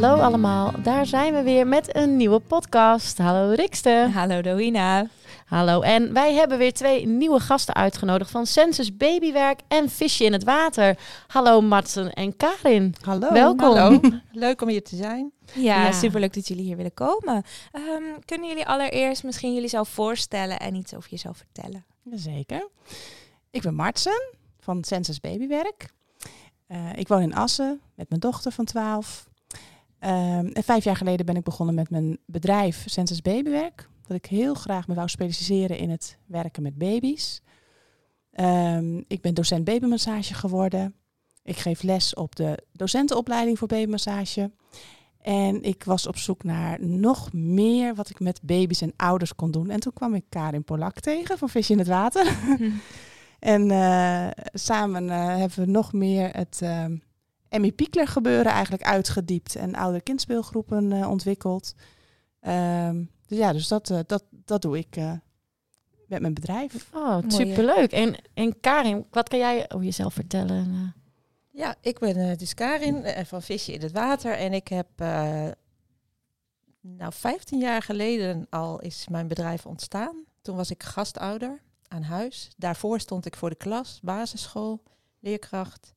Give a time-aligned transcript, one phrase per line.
[0.00, 3.18] Hallo allemaal, daar zijn we weer met een nieuwe podcast.
[3.18, 4.10] Hallo Rikste.
[4.14, 5.06] Hallo Doina.
[5.46, 10.32] Hallo, en wij hebben weer twee nieuwe gasten uitgenodigd van Census Babywerk en Visje in
[10.32, 10.98] het Water.
[11.26, 12.94] Hallo Marten en Karin.
[13.00, 13.32] Hallo.
[13.32, 13.76] Welkom.
[13.76, 14.00] Hallo.
[14.32, 15.32] Leuk om hier te zijn.
[15.52, 15.92] Ja, Ja.
[15.92, 17.42] superleuk dat jullie hier willen komen.
[17.72, 21.84] Ehm, kunnen jullie allereerst misschien jullie zelf voorstellen en iets over jezelf vertellen?
[22.10, 22.68] Zeker.
[23.50, 25.90] Ik ben Martsen van Census Babywerk.
[26.66, 29.28] Eh, ik woon in Assen met mijn dochter van 12.
[30.00, 33.88] Ehm, en vijf jaar geleden ben ik begonnen met mijn bedrijf Census Babywerk.
[34.06, 37.42] Dat ik heel graag me wou specialiseren in het werken met baby's.
[38.32, 40.94] Ehm, ik ben docent babymassage geworden.
[41.42, 44.50] Ik geef les op de docentenopleiding voor babymassage.
[45.20, 49.50] En ik was op zoek naar nog meer wat ik met baby's en ouders kon
[49.50, 49.70] doen.
[49.70, 52.36] En toen kwam ik Karin Polak tegen van Visje in het Water.
[53.40, 56.84] En eh, samen eh, hebben we nog meer het eh,
[57.50, 61.74] Emmy Piekler gebeuren eigenlijk uitgediept en oude kindspeelgroepen eh, ontwikkeld.
[62.40, 65.12] Ehm, dus ja, dus dat, eh, dat, dat doe ik eh,
[66.06, 66.90] met mijn bedrijf.
[66.94, 67.92] Oh, superleuk.
[67.92, 70.64] En, en Karin, wat kan jij over jezelf vertellen?
[70.70, 71.02] Eh,
[71.60, 74.32] Ja, ik ben eh, dus Karin eh, van Visje in het Water.
[74.32, 75.48] En ik heb, eh,
[76.80, 80.24] nou 15 jaar geleden al is mijn bedrijf ontstaan.
[80.42, 82.50] Toen was ik gastouder aan huis.
[82.56, 84.82] Daarvoor stond ik voor de klas, basisschool,
[85.20, 85.94] leerkracht.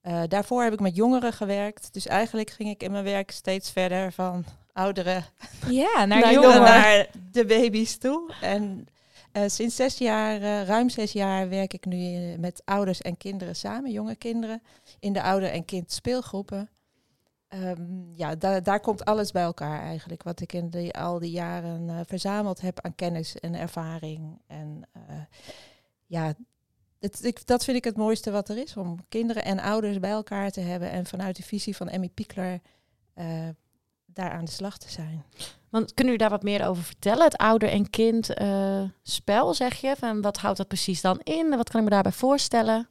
[0.00, 1.92] Eh, daarvoor heb ik met jongeren gewerkt.
[1.92, 5.24] Dus eigenlijk ging ik in mijn werk steeds verder van ouderen
[5.68, 6.60] Ja, naar Naar jongeren.
[6.62, 8.32] naar de baby's toe.
[8.40, 8.86] En
[9.32, 13.56] eh, sinds zes jaar, eh, ruim zes jaar, werk ik nu met ouders en kinderen
[13.56, 14.62] samen, jonge kinderen,
[15.00, 16.68] in de ouder- en kind speelgroepen.
[17.48, 22.06] Ehm, ja, da- daar komt alles bij elkaar eigenlijk, wat ik in al die jaren
[22.06, 24.40] verzameld heb aan kennis en ervaring.
[24.46, 24.82] En
[26.06, 26.32] ja,
[27.00, 30.10] het, ik, dat vind ik het mooiste wat er is, om kinderen en ouders bij
[30.10, 32.60] elkaar te hebben en vanuit de visie van Emmy Piekler
[33.14, 33.48] eh,
[34.06, 35.24] daar aan de slag te zijn.
[35.70, 37.24] Want kunnen jullie daar wat meer over vertellen?
[37.24, 39.94] Het ouder en kind eh, spel, zeg je?
[39.98, 41.48] Van wat houdt dat precies dan in?
[41.56, 42.88] Wat kan ik me daarbij voorstellen?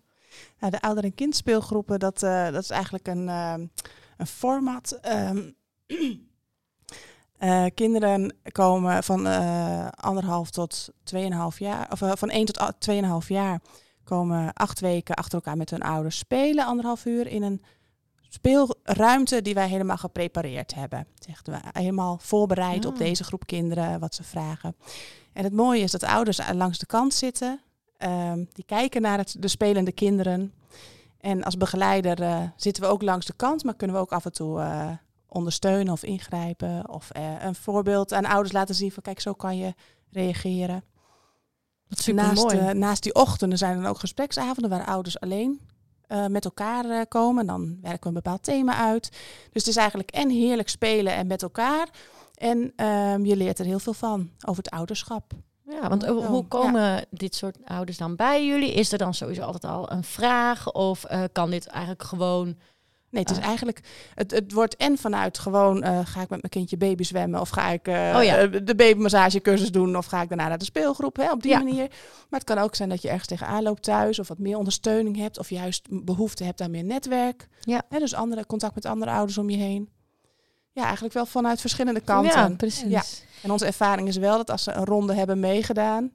[0.59, 3.65] Nou, de ouder- en kindspeelgroepen, dat, eh, dat is eigenlijk een, ehm,
[4.17, 4.91] een format.
[5.01, 5.49] ehm,
[7.37, 12.73] eh, kinderen komen van eh, anderhalf tot 2,5 jaar, of van 1 tot a-
[13.21, 13.61] 2,5 jaar,
[14.09, 17.61] komen acht weken achter elkaar met hun ouders spelen, anderhalf uur in een
[18.29, 21.07] speelruimte die wij helemaal geprepareerd hebben.
[21.15, 22.99] Zegt we helemaal voorbereid op Ah.
[22.99, 24.75] deze groep kinderen, wat ze vragen.
[25.33, 27.61] En het mooie is dat ouders langs de kant zitten.
[27.97, 30.53] Ehm, die kijken naar het, de spelende kinderen.
[31.19, 34.25] En als begeleider eh, zitten we ook langs de kant, maar kunnen we ook af
[34.25, 34.89] en toe eh,
[35.27, 36.89] ondersteunen of ingrijpen.
[36.89, 39.73] Of eh, een voorbeeld aan ouders laten zien van kijk, zo kan je
[40.11, 40.83] reageren.
[41.89, 45.59] Wat Naast, eh, naast die ochtenden zijn er dan ook gespreksavonden waar ouders alleen
[46.07, 47.45] eh, met elkaar eh, komen.
[47.45, 49.09] Dan werken we een bepaald thema uit.
[49.51, 51.89] Dus het is eigenlijk en heerlijk spelen en met elkaar.
[52.35, 55.31] En ehm, je leert er heel veel van over het ouderschap.
[55.65, 56.41] Ja, want hoe- ja.
[56.47, 58.73] komen dit soort ouders dan bij jullie?
[58.73, 60.71] Is er dan sowieso altijd al een vraag?
[60.71, 62.57] Of kan dit eigenlijk gewoon...
[63.11, 63.43] Nee, het is Ah.
[63.45, 63.79] eigenlijk,
[64.15, 67.49] het, het wordt en vanuit gewoon, eh, ga ik met mijn kindje baby zwemmen of
[67.49, 68.37] ga ik eh, Oh ja.
[68.37, 71.57] eh, de babymassagecursus doen of ga ik daarna naar de speelgroep, hè, op die Ja.
[71.57, 71.87] manier.
[72.29, 75.17] Maar het kan ook zijn dat je ergens tegenaan loopt thuis of wat meer ondersteuning
[75.17, 77.47] hebt of juist behoefte hebt aan meer netwerk.
[77.61, 77.81] Ja.
[77.89, 79.89] Hè, dus andere, contact met andere ouders om je heen.
[80.71, 82.39] Ja, eigenlijk wel vanuit verschillende kanten.
[82.39, 82.89] Ja, precies.
[82.91, 83.03] Ja.
[83.43, 86.11] En onze ervaring is wel dat als ze een ronde hebben meegedaan,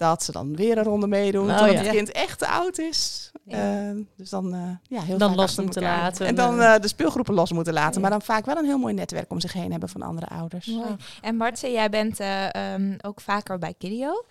[0.00, 1.82] dat ze dan weer een ronde meedoen Oh, totdat ja.
[1.82, 3.30] het kind echt te oud is.
[3.44, 3.88] Ja.
[3.88, 6.26] Eh, dus dan, eh, ja, heel Dan los moeten laten.
[6.26, 6.80] En dan Eh.
[6.80, 7.94] de speelgroepen los moeten laten.
[7.94, 8.00] Ja.
[8.00, 10.66] Maar dan vaak wel een heel mooi netwerk om zich heen hebben van andere ouders.
[10.66, 10.96] Mooi.
[11.20, 14.24] En Martse, jij bent eh, ehm, ook vaker bij Kidio.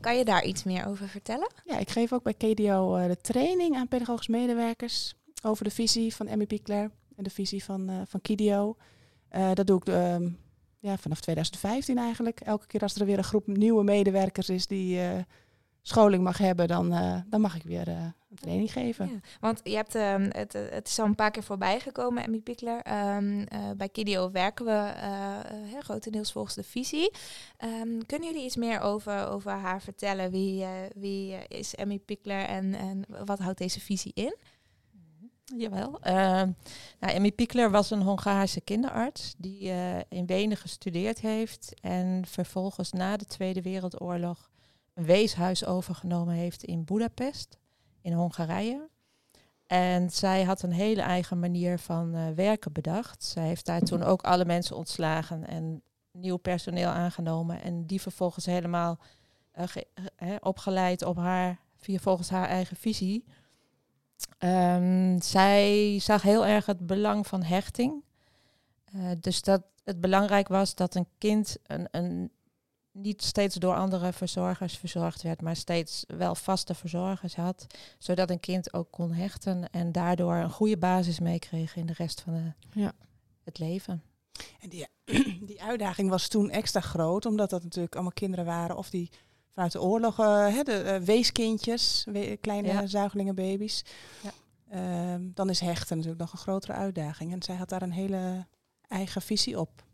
[0.00, 1.48] Kan je daar iets meer over vertellen?
[1.64, 2.34] Ja, ik geef ook bij
[2.98, 7.64] eh, de training aan pedagogisch medewerkers over de visie van Emmy Piekler en de visie
[7.64, 8.20] van, van.
[9.28, 10.28] Eh, dat doe ik ehm,
[10.86, 12.40] ja, vanaf 2015 eigenlijk.
[12.40, 15.18] Elke keer als er weer een groep nieuwe medewerkers is die eh,
[15.88, 17.94] scholing mag hebben, dan, eh, dan mag ik weer eh,
[18.30, 19.08] een training geven.
[19.08, 22.38] Ja, want je hebt, ehm, het, het is al een paar keer voorbij gekomen, Emmy
[22.38, 22.82] Pickler.
[22.82, 24.92] Ehm, eh, bij Kidio werken we
[25.80, 27.10] grotendeels volgens de visie.
[27.56, 30.30] Ehm, kunnen jullie iets meer over, over haar vertellen?
[30.30, 34.36] Wie, wie is Emmy Pickler en, en wat houdt deze visie in?
[35.54, 35.98] Jawel.
[36.06, 36.12] Uh,
[37.00, 42.92] nou, Emmy Piekler was een Hongaarse kinderarts die eh, in Wenen gestudeerd heeft en vervolgens
[42.92, 44.50] na de Tweede Wereldoorlog
[44.94, 47.58] een weeshuis overgenomen heeft in Budapest,
[48.00, 48.88] in Hongarije.
[49.66, 53.24] En zij had een hele eigen manier van eh, werken bedacht.
[53.24, 58.46] Zij heeft daar toen ook alle mensen ontslagen en nieuw personeel aangenomen en die vervolgens
[58.46, 58.98] helemaal
[59.52, 63.24] eh, opgeleid op haar, via volgens haar eigen visie.
[64.38, 68.04] Ehm, zij zag heel erg het belang van hechting.
[68.84, 72.30] Eh, dus dat het belangrijk was dat een kind een, een,
[72.92, 77.66] niet steeds door andere verzorgers verzorgd werd, maar steeds wel vaste verzorgers had,
[77.98, 82.20] zodat een kind ook kon hechten en daardoor een goede basis meekreeg in de rest
[82.20, 82.92] van de, Ja.
[83.44, 84.02] het leven.
[84.60, 84.86] En die,
[85.50, 89.10] die uitdaging was toen extra groot, omdat dat natuurlijk allemaal kinderen waren of die
[89.56, 92.86] vanuit de oorlog, eh, hè, de eh, weeskindjes, we- kleine Ja.
[92.86, 93.84] zuigelingenbaby's.
[94.22, 94.30] Ja.
[94.70, 97.32] Ehm, dan is hechten natuurlijk nog een grotere uitdaging.
[97.32, 98.46] En zij had daar een hele
[98.88, 99.84] eigen visie op.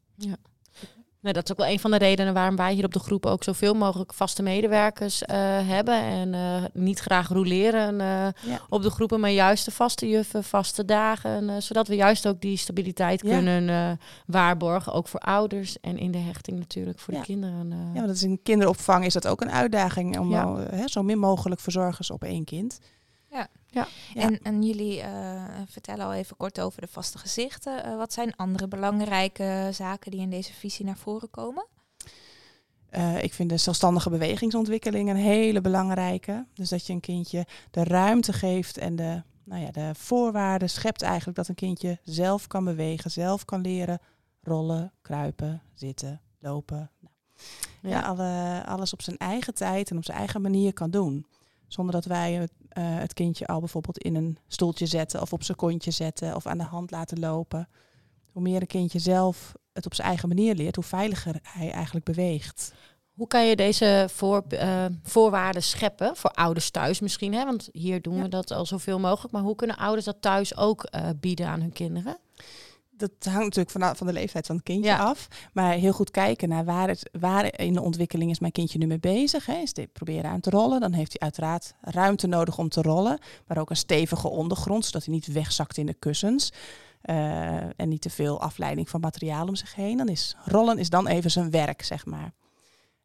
[1.23, 3.27] Nee, dat is ook wel een van de redenen waarom wij hier op de groep
[3.27, 5.37] ook zoveel mogelijk vaste medewerkers eh,
[5.69, 5.95] hebben.
[6.03, 8.07] En eh, niet graag roleren eh,
[8.51, 8.61] Ja.
[8.69, 11.51] op de groepen, maar juist de vaste juffen, vaste dagen.
[11.51, 13.29] eh, zodat we juist ook die stabiliteit Ja.
[13.37, 13.91] kunnen eh,
[14.27, 14.93] waarborgen.
[14.93, 17.21] Ook voor ouders en in de hechting natuurlijk voor Ja.
[17.21, 17.73] de kinderen.
[17.73, 17.79] eh.
[17.79, 20.43] Ja, want dat is in kinderopvang is dat ook een uitdaging om Ja.
[20.43, 22.79] al, hè, zo min mogelijk verzorgers op één kind.
[23.31, 23.47] Ja.
[23.73, 23.89] Ja.
[24.15, 27.85] En, en jullie eh, vertellen al even kort over de vaste gezichten.
[27.85, 31.67] Eh, wat zijn andere belangrijke zaken die in deze visie naar voren komen?
[32.89, 36.47] Eh, ik vind de zelfstandige bewegingsontwikkeling een hele belangrijke.
[36.55, 41.03] Dus dat je een kindje de ruimte geeft en de, nou ja, de voorwaarden schept
[41.03, 43.99] eigenlijk dat een kindje zelf kan bewegen, zelf kan leren
[44.43, 46.91] rollen, kruipen, zitten, lopen.
[47.81, 48.01] Nou, ja.
[48.01, 51.27] alle, alles op zijn eigen tijd en op zijn eigen manier kan doen.
[51.73, 55.43] Zonder dat wij het, eh, het kindje al bijvoorbeeld in een stoeltje zetten of op
[55.43, 57.69] zijn kontje zetten of aan de hand laten lopen.
[58.33, 62.05] Hoe meer een kindje zelf het op zijn eigen manier leert, hoe veiliger hij eigenlijk
[62.05, 62.73] beweegt.
[63.13, 67.35] Hoe kan je deze voor, eh, voorwaarden scheppen voor ouders thuis misschien?
[67.35, 67.45] Hè?
[67.45, 68.23] Want hier doen Ja.
[68.23, 69.33] we dat al zoveel mogelijk.
[69.33, 72.17] Maar hoe kunnen ouders dat thuis ook eh, bieden aan hun kinderen?
[73.09, 74.99] Dat hangt natuurlijk van, van de leeftijd van het kindje Ja.
[74.99, 75.29] af.
[75.53, 78.87] Maar heel goed kijken naar waar, het, waar in de ontwikkeling is mijn kindje nu
[78.87, 79.47] mee bezig.
[79.47, 79.55] Hè.
[79.55, 83.19] Is dit proberen aan te rollen, dan heeft hij uiteraard ruimte nodig om te rollen.
[83.47, 86.53] Maar ook een stevige ondergrond, zodat hij niet wegzakt in de kussens.
[87.03, 89.97] Eh, en niet te veel afleiding van materiaal om zich heen.
[89.97, 92.33] Dan is rollen is dan even zijn werk, zeg maar.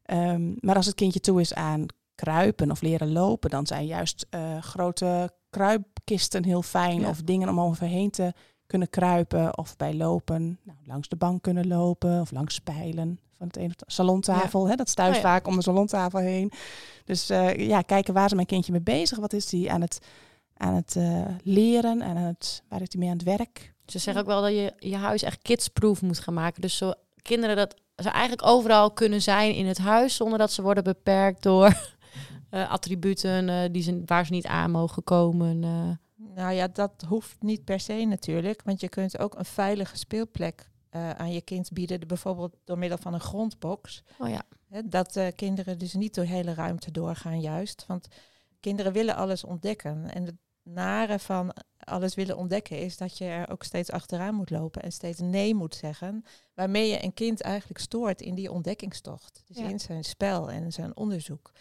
[0.04, 1.86] Ehm, maar als het kindje toe is aan
[2.16, 7.00] kruipen of leren lopen, dan zijn juist eh, grote kruipkisten heel fijn.
[7.00, 7.10] Ja.
[7.10, 8.34] Of dingen om overheen te
[8.68, 13.48] kunnen kruipen of bij lopen nou, langs de bank kunnen lopen of langs spijlen van
[13.48, 14.70] het ene salontafel.
[14.70, 15.22] Hè, dat stuit Oh ja.
[15.22, 16.52] vaak om de salontafel heen.
[17.06, 19.18] Dus eh, ja, kijken waar is mijn kindje mee bezig?
[19.18, 20.00] Wat is hij aan het,
[20.58, 22.02] aan het eh, leren?
[22.02, 23.74] En aan het, waar is hij mee aan het werk?
[23.86, 26.62] Ze zeggen ook wel dat je je huis echt kidsproof moet gaan maken.
[26.62, 30.62] Dus zo kinderen dat ze eigenlijk overal kunnen zijn in het huis zonder dat ze
[30.62, 31.74] worden beperkt door
[32.50, 35.64] eh, attributen die ze, waar ze niet aan mogen komen.
[36.18, 40.70] Nou ja, dat hoeft niet per se natuurlijk, want je kunt ook een veilige speelplek
[40.90, 44.04] eh, aan je kind bieden, de- bijvoorbeeld door middel van een grondbox.
[44.20, 44.42] Oh ja.
[44.86, 47.86] Dat eh, kinderen dus niet door hele ruimte doorgaan juist.
[47.88, 48.08] Want
[48.60, 50.14] kinderen willen alles ontdekken.
[50.14, 54.50] En het nare van alles willen ontdekken is dat je er ook steeds achteraan moet
[54.50, 56.24] lopen en steeds nee moet zeggen.
[56.54, 59.44] Waarmee je een kind eigenlijk stoort in die ontdekkingstocht.
[59.46, 59.68] Dus Ja.
[59.68, 61.52] in zijn spel en zijn onderzoek.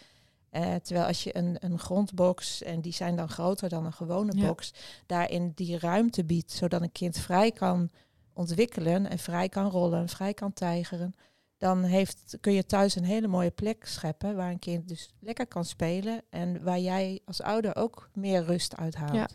[0.57, 4.31] Eh, terwijl als je een, een grondbox, en die zijn dan groter dan een gewone
[4.35, 4.47] Ja.
[4.47, 4.73] box,
[5.05, 7.89] daarin die ruimte biedt, zodat een kind vrij kan
[8.33, 11.13] ontwikkelen en vrij kan rollen, vrij kan tijgeren
[11.57, 15.47] dan heeft, kun je thuis een hele mooie plek scheppen waar een kind dus lekker
[15.47, 19.13] kan spelen en waar jij als ouder ook meer rust uithaalt.
[19.13, 19.19] Ja.
[19.19, 19.27] Ja,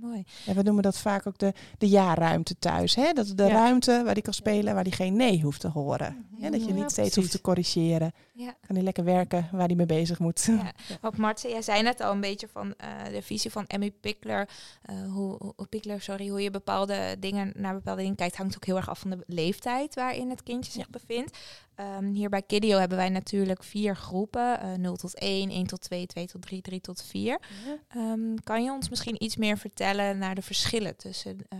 [0.00, 0.24] mooi.
[0.44, 2.94] Ja, we noemen dat vaak ook de, de ja-ruimte thuis.
[2.94, 3.12] Hè?
[3.12, 3.48] Dat is de Ja.
[3.48, 6.26] ruimte waar hij kan spelen, waar hij geen nee hoeft te horen.
[6.40, 6.50] Hè?
[6.50, 8.12] Dat je Ja, niet steeds hoeft te corrigeren.
[8.34, 8.54] Ja.
[8.66, 10.44] Kan hij lekker werken waar hij mee bezig moet.
[10.44, 10.72] Ja.
[11.00, 14.48] Want Martse, jij zei net al een beetje van eh, de visie van Emmy Pickler.
[14.82, 18.64] eh, hoe, hoe, Pickler, sorry, hoe je bepaalde dingen naar bepaalde dingen kijkt, hangt ook
[18.66, 21.38] heel erg af van de leeftijd waarin het kindje zich bevindt.
[21.76, 25.80] Ehm, hier bij Kidio hebben wij natuurlijk vier groepen: eh 0 tot 1, 1 tot
[25.80, 27.40] 2, 2 tot 3, 3 tot 4.
[27.88, 31.58] Ehm, kan je ons misschien iets meer vertellen naar de verschillen tussen eh,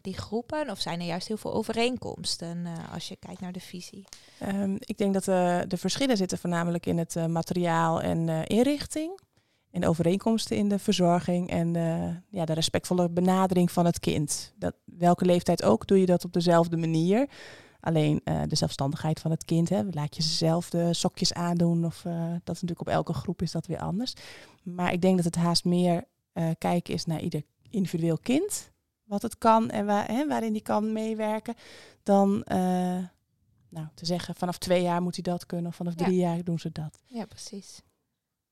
[0.00, 0.70] die groepen?
[0.70, 4.04] Of zijn er juist heel veel overeenkomsten eh, als je kijkt naar de visie?
[4.38, 8.40] Ehm, ik denk dat eh, de verschillen zitten voornamelijk in het eh, materiaal en eh,
[8.46, 9.20] inrichting.
[9.72, 14.52] En de overeenkomsten in de verzorging en eh, ja, de respectvolle benadering van het kind.
[14.56, 17.28] Dat, welke leeftijd ook doe je dat op dezelfde manier.
[17.82, 19.68] Alleen eh, de zelfstandigheid van het kind.
[19.68, 19.82] Hè.
[19.90, 21.84] Laat je ze zelf de sokjes aandoen.
[21.84, 24.14] Of, eh, dat is natuurlijk op elke groep is dat weer anders.
[24.62, 28.70] Maar ik denk dat het haast meer eh, kijken is naar ieder individueel kind.
[29.04, 31.54] Wat het kan en waar, hè, waarin die kan meewerken.
[32.02, 32.44] Dan
[33.68, 35.66] nou, te zeggen vanaf twee jaar moet hij dat kunnen.
[35.66, 36.04] Of vanaf Ja.
[36.04, 36.98] drie jaar doen ze dat.
[37.06, 37.82] Ja, precies.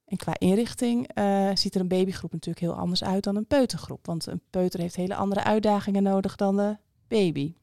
[0.05, 1.11] En qua inrichting
[1.55, 4.07] ziet er een babygroep natuurlijk heel anders uit dan een peutergroep.
[4.07, 6.77] Want een peuter heeft hele andere uitdagingen nodig dan de
[7.09, 7.55] baby.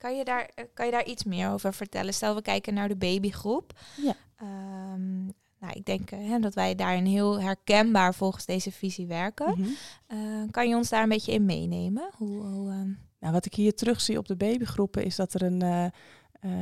[0.00, 2.14] Kan je, daar, eh, kan je daar iets meer over vertellen?
[2.14, 3.72] Stel, we kijken naar de babygroep.
[4.02, 4.14] Ja.
[4.36, 5.24] Ehm,
[5.58, 9.50] nou, ik denk eh, hè, dat wij daarin heel herkenbaar volgens deze visie werken.
[9.50, 9.68] Mhm.
[10.06, 10.18] Eh,
[10.50, 12.10] kan je ons daar een beetje in meenemen?
[12.16, 15.42] Hoe, hoe, ehm, Nou, wat ik hier terug zie op de babygroepen is dat er
[15.42, 15.92] een,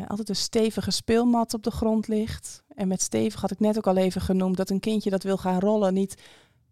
[0.06, 2.62] altijd een stevige speelmat op de grond ligt.
[2.74, 5.36] En met stevig had ik net ook al even genoemd dat een kindje dat wil
[5.36, 6.22] gaan rollen niet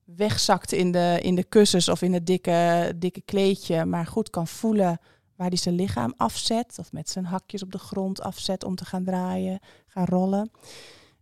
[0.04, 4.46] wegzakt in de, in de kussens of in het dikke, dikke kleedje, maar goed kan
[4.46, 5.00] voelen
[5.37, 8.85] waar hij zijn lichaam afzet of met zijn hakjes op de grond afzet om te
[8.85, 10.50] gaan draaien, gaan rollen.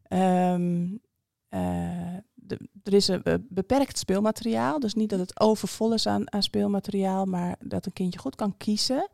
[0.02, 0.86] Ehm,
[1.48, 6.42] eh, de- er is een beperkt speelmateriaal, dus niet dat het overvol is aan, aan
[6.42, 9.08] speelmateriaal, maar dat een kindje goed kan kiezen.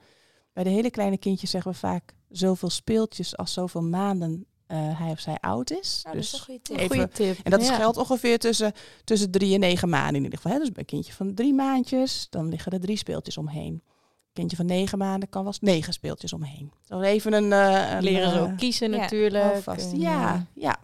[0.52, 5.10] Bij de hele kleine kindjes zeggen we vaak zoveel speeltjes als zoveel maanden eh, hij
[5.10, 6.00] of zij oud is.
[6.02, 6.76] Nou, dat is dus een goede tip.
[6.76, 7.38] even- Goeie tip.
[7.44, 7.74] en dat is Ja.
[7.74, 8.72] geldt ongeveer tussen,
[9.04, 10.52] tussen drie en negen maanden in ieder geval.
[10.52, 10.58] Hè?
[10.58, 13.82] Dus bij een kindje van drie maandjes, dan liggen er drie speeltjes omheen.
[14.32, 16.72] Kindje van negen maanden kan wel eens negen speeltjes omheen.
[16.82, 17.52] Zo even een...
[17.52, 19.54] eh, een Leren ze eh, ook kiezen ja, natuurlijk.
[19.54, 19.92] alvast.
[19.92, 20.78] En, Ja, eh, ja.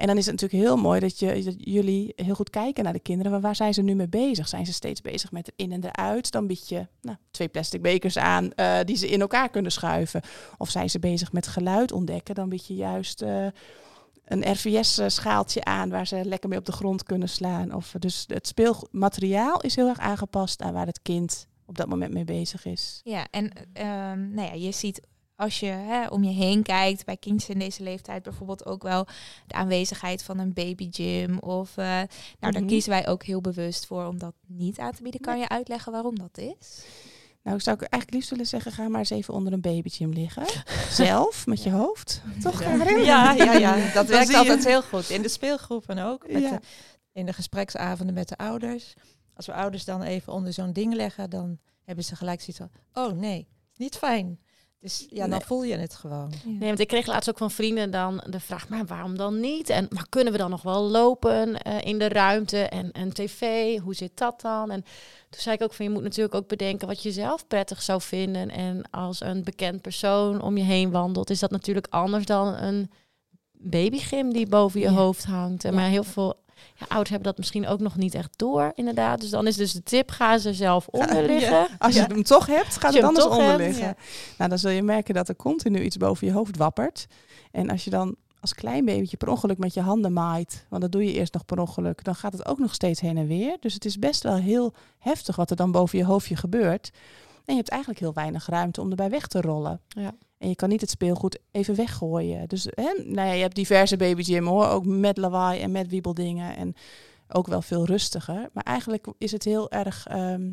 [0.00, 2.92] En dan is het natuurlijk heel mooi dat, je, dat jullie heel goed kijken naar
[2.92, 3.32] de kinderen.
[3.32, 4.48] Maar waar zijn ze nu mee bezig?
[4.48, 6.30] Zijn ze steeds bezig met erin en eruit?
[6.30, 10.22] Dan bied je nou, twee plastic bekers aan eh, die ze in elkaar kunnen schuiven.
[10.58, 12.34] Of zijn ze bezig met geluid ontdekken?
[12.34, 13.46] Dan bied je juist eh,
[14.24, 17.74] een RVS-schaaltje aan waar ze lekker mee op de grond kunnen slaan.
[17.74, 22.12] Of, dus het speelmateriaal is heel erg aangepast aan waar het kind op dat moment
[22.12, 23.00] mee bezig is.
[23.04, 25.00] Ja, en ehm, nou ja, je ziet
[25.36, 29.06] als je hè, om je heen kijkt bij kindjes in deze leeftijd bijvoorbeeld ook wel
[29.46, 32.06] de aanwezigheid van een baby gym of eh, nou
[32.38, 32.66] daar Mhm.
[32.66, 35.20] kiezen wij ook heel bewust voor om dat niet aan te bieden.
[35.20, 36.84] Kan je uitleggen waarom dat is?
[37.42, 40.10] Nou, ik zou ik eigenlijk liefst willen zeggen, ga maar eens even onder een babygym
[40.12, 40.44] liggen.
[41.06, 42.22] Zelf, met je hoofd.
[42.42, 43.04] Toch, Karin?
[43.04, 45.10] Ja, ja, ja, dat werkt altijd heel goed.
[45.10, 46.32] In de speelgroepen ook.
[46.32, 46.50] Met Ja.
[46.50, 46.58] de,
[47.12, 48.94] in de gespreksavonden met de ouders.
[49.40, 53.04] Als we ouders dan even onder zo'n ding leggen, dan hebben ze gelijk zoiets van...
[53.04, 54.38] Oh nee, niet fijn.
[54.80, 55.40] Dus ja, dan Nee.
[55.40, 56.32] voel je het gewoon.
[56.44, 56.50] Ja.
[56.50, 59.68] Nee, want ik kreeg laatst ook van vrienden dan de vraag, maar waarom dan niet?
[59.68, 63.78] En maar kunnen we dan nog wel lopen eh, in de ruimte en en tv?
[63.78, 64.70] Hoe zit dat dan?
[64.70, 64.82] En
[65.30, 68.00] toen zei ik ook van, je moet natuurlijk ook bedenken wat je zelf prettig zou
[68.00, 68.50] vinden.
[68.50, 72.90] En als een bekend persoon om je heen wandelt, is dat natuurlijk anders dan een
[73.52, 74.92] babygym die boven je Ja.
[74.92, 75.64] hoofd hangt.
[75.64, 75.76] En Ja.
[75.80, 76.34] Maar heel veel
[76.74, 79.20] ja, ouders hebben dat misschien ook nog niet echt door, inderdaad.
[79.20, 81.66] Dus dan is dus de tip, ga ze zelf onder liggen.
[81.78, 82.06] Als je Ja.
[82.06, 83.84] hem toch hebt, je het anders toch onder hebt, liggen.
[83.86, 83.94] ja.
[84.38, 87.06] Nou, dan zul je merken dat er continu iets boven je hoofd wappert.
[87.50, 90.92] En als je dan als klein babytje per ongeluk met je handen maait, want dat
[90.92, 93.56] doe je eerst nog per ongeluk, dan gaat het ook nog steeds heen en weer.
[93.60, 96.90] Dus het is best wel heel heftig wat er dan boven je hoofdje gebeurt.
[97.44, 99.80] En je hebt eigenlijk heel weinig ruimte om erbij weg te rollen.
[99.88, 100.12] Ja.
[100.40, 102.48] En je kan niet het speelgoed even weggooien.
[102.48, 106.56] Dus hè, nou ja, je hebt diverse babygym hoor, ook met lawaai en met wiebeldingen.
[106.56, 106.74] En
[107.28, 108.48] ook wel veel rustiger.
[108.52, 110.50] Maar eigenlijk is het heel erg ehm,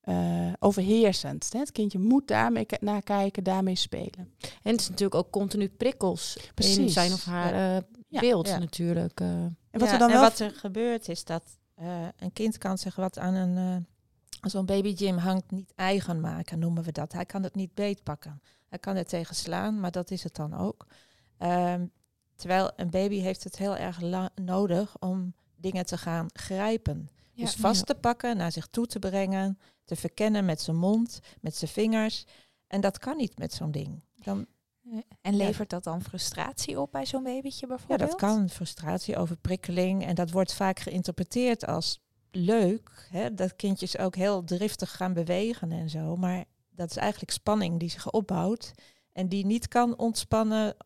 [0.00, 1.52] eh, overheersend.
[1.52, 1.58] Hè?
[1.58, 4.32] Het kindje moet daarmee naar kijken, daarmee spelen.
[4.62, 6.92] En het is natuurlijk ook continu prikkels in Precies.
[6.92, 8.20] zijn of haar eh, Ja.
[8.20, 8.58] beeld Ja.
[8.58, 9.20] natuurlijk.
[9.20, 9.28] eh.
[9.28, 11.42] En wat Ja, er dan en wel wat er gebeurt is dat
[11.74, 11.86] eh,
[12.18, 16.82] een kind kan zich wat aan een eh, zo'n babygym hangt niet eigen maken, noemen
[16.82, 17.12] we dat.
[17.12, 18.40] Hij kan het niet beetpakken.
[18.76, 20.86] Hij kan er tegen slaan, maar dat is het dan ook.
[21.38, 21.86] Ehm,
[22.34, 24.00] terwijl een baby heeft het heel erg
[24.34, 27.08] nodig om dingen te gaan grijpen.
[27.32, 27.44] Ja.
[27.44, 31.56] dus vast te pakken, naar zich toe te brengen, te verkennen met zijn mond, met
[31.56, 32.24] zijn vingers.
[32.66, 34.02] En dat kan niet met zo'n ding.
[34.14, 34.46] Dan,
[35.20, 38.10] En levert dat dan frustratie op bij zo'n babytje Ja, bijvoorbeeld?
[38.10, 38.48] dat kan.
[38.48, 40.04] Frustratie, overprikkeling.
[40.06, 43.08] En dat wordt vaak geïnterpreteerd als leuk.
[43.10, 43.34] Hè?
[43.34, 46.16] Dat kindjes ook heel driftig gaan bewegen en zo.
[46.16, 46.44] Maar
[46.76, 48.72] dat is eigenlijk spanning die zich opbouwt.
[49.12, 50.76] En die niet kan ontspannen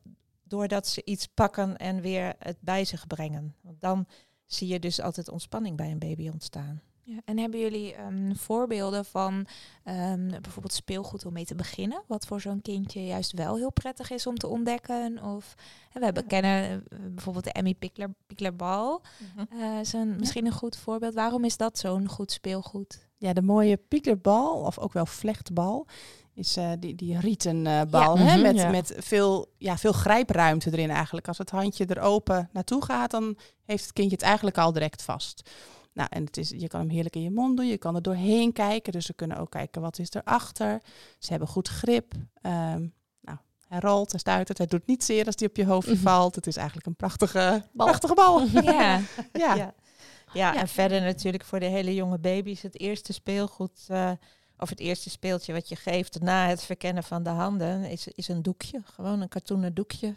[0.43, 3.55] doordat ze iets pakken en weer het bij zich brengen.
[3.61, 4.07] Want dan
[4.47, 6.83] zie je dus altijd ontspanning bij een baby ontstaan.
[7.03, 9.47] Ja, en hebben jullie ehm, voorbeelden van
[9.85, 12.03] ehm, bijvoorbeeld speelgoed om mee te beginnen?
[12.07, 15.23] Wat voor zo'n kindje juist wel heel prettig is om te ontdekken?
[15.23, 15.55] Of
[15.93, 19.03] we hebben, kennen eh, bijvoorbeeld de Emmy Pickler, Picklerbal.
[19.51, 21.15] Eh, is een, misschien een goed voorbeeld.
[21.15, 23.09] Waarom is dat zo'n goed speelgoed?
[23.21, 25.87] Ja, de mooie piekerbal, of ook wel vlechtbal,
[26.35, 28.17] is eh, die, die rieten eh, bal.
[28.19, 28.33] Ja, hè?
[28.33, 28.71] mhm, met, ja.
[28.71, 31.29] met veel, ja, veel grijpruimte erin eigenlijk.
[31.29, 35.03] Als het handje er open naartoe gaat, dan heeft het kindje het eigenlijk al direct
[35.03, 35.51] vast.
[35.93, 37.67] Nou, en het is, je kan hem heerlijk in je mond doen.
[37.67, 38.93] Je kan er doorheen kijken.
[38.93, 40.81] Dus ze kunnen ook kijken wat is erachter.
[41.19, 42.13] Ze hebben goed grip.
[42.43, 42.87] Ehm,
[43.21, 44.59] nou, hij rolt, hij stuitert.
[44.59, 46.03] Hij doet niet zeer als die op je hoofdje Mhm.
[46.03, 46.35] valt.
[46.35, 47.87] Het is eigenlijk een prachtige Bal.
[47.87, 48.41] prachtige bal.
[48.73, 49.01] Ja,
[49.33, 49.55] ja.
[49.55, 49.75] Ja.
[50.33, 54.11] Ja, en verder natuurlijk voor de hele jonge baby's het eerste speelgoed, eh,
[54.59, 58.29] of het eerste speeltje wat je geeft na het verkennen van de handen, is, is
[58.29, 58.81] een doekje.
[58.85, 60.15] Gewoon een katoenen doekje.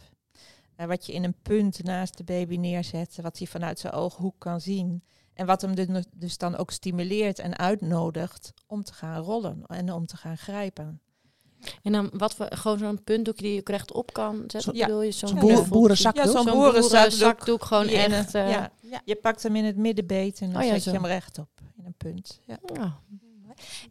[0.76, 4.36] Eh, wat je in een punt naast de baby neerzet, wat hij vanuit zijn ooghoek
[4.38, 5.04] kan zien.
[5.34, 9.94] En wat hem dus- dus dan ook stimuleert en uitnodigt om te gaan rollen en
[9.94, 11.02] om te gaan grijpen.
[11.84, 14.74] En dan wat voor gewoon zo'n puntdoekje die je ook rechtop kan zetten.
[14.74, 16.24] Bedoel je zo'n boer- boerenzakdoek.
[16.26, 17.64] Ja, zo'n boerenzakdoek.
[17.66, 18.36] gewoon echt.
[18.36, 19.02] eh, ja, Ja.
[19.06, 20.92] je pakt hem in het middenbeet en dan Oh ja, zet zo.
[20.92, 22.40] je hem rechtop in een punt.
[22.46, 22.60] Ja.
[22.74, 22.98] ja.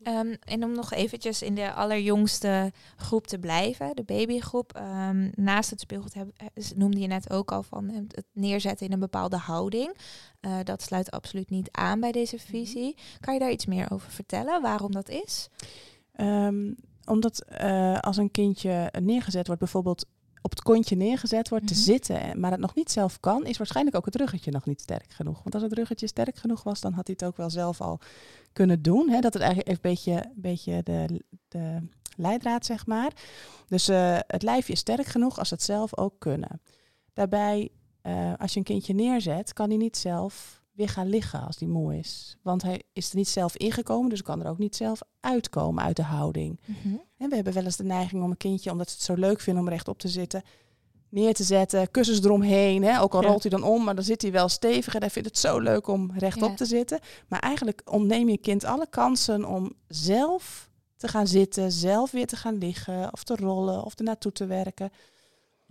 [0.02, 4.72] Ehm, en om nog eventjes in de allerjongste groep te blijven, de babygroep.
[4.76, 8.92] ehm, naast het speelgoed heb, eh, noemde je net ook al van het neerzetten in
[8.92, 9.96] een bepaalde houding.
[10.40, 12.96] Eh, dat sluit absoluut niet aan bij deze visie.
[13.20, 15.48] Kan je daar iets meer over vertellen, waarom dat is?
[16.12, 16.72] Ehm,
[17.04, 20.06] omdat eh, als een kindje neergezet wordt, bijvoorbeeld
[20.42, 21.82] op het kontje neergezet wordt te Mhm.
[21.82, 25.10] zitten, maar het nog niet zelf kan, is waarschijnlijk ook het ruggetje nog niet sterk
[25.12, 25.42] genoeg.
[25.42, 27.98] Want als het ruggetje sterk genoeg was, dan had hij het ook wel zelf al
[28.52, 29.08] kunnen doen.
[29.08, 29.20] Hè?
[29.20, 31.78] Dat het eigenlijk een beetje, een beetje de, de
[32.16, 33.12] leidraad, zeg maar.
[33.68, 36.60] Dus eh, het lijfje is sterk genoeg als het zelf ook kunnen.
[37.12, 37.70] Daarbij,
[38.02, 41.68] eh, als je een kindje neerzet, kan hij niet zelf weer gaan liggen als hij
[41.68, 42.36] moe is.
[42.42, 45.96] Want hij is er niet zelf ingekomen, dus kan er ook niet zelf uitkomen uit
[45.96, 46.60] de houding.
[47.16, 49.40] En we hebben wel eens de neiging om een kindje, omdat ze het zo leuk
[49.40, 50.42] vinden om rechtop te zitten,
[51.08, 52.82] neer te zetten, kussens eromheen.
[52.84, 53.00] Hè?
[53.00, 53.28] Ook al Ja.
[53.28, 55.58] rolt hij dan om, maar dan zit hij wel stevig en hij vindt het zo
[55.58, 56.54] leuk om rechtop Ja.
[56.54, 57.00] te zitten.
[57.28, 62.36] Maar eigenlijk ontneem je kind alle kansen om zelf te gaan zitten, zelf weer te
[62.36, 64.90] gaan liggen of te rollen of er naartoe te werken.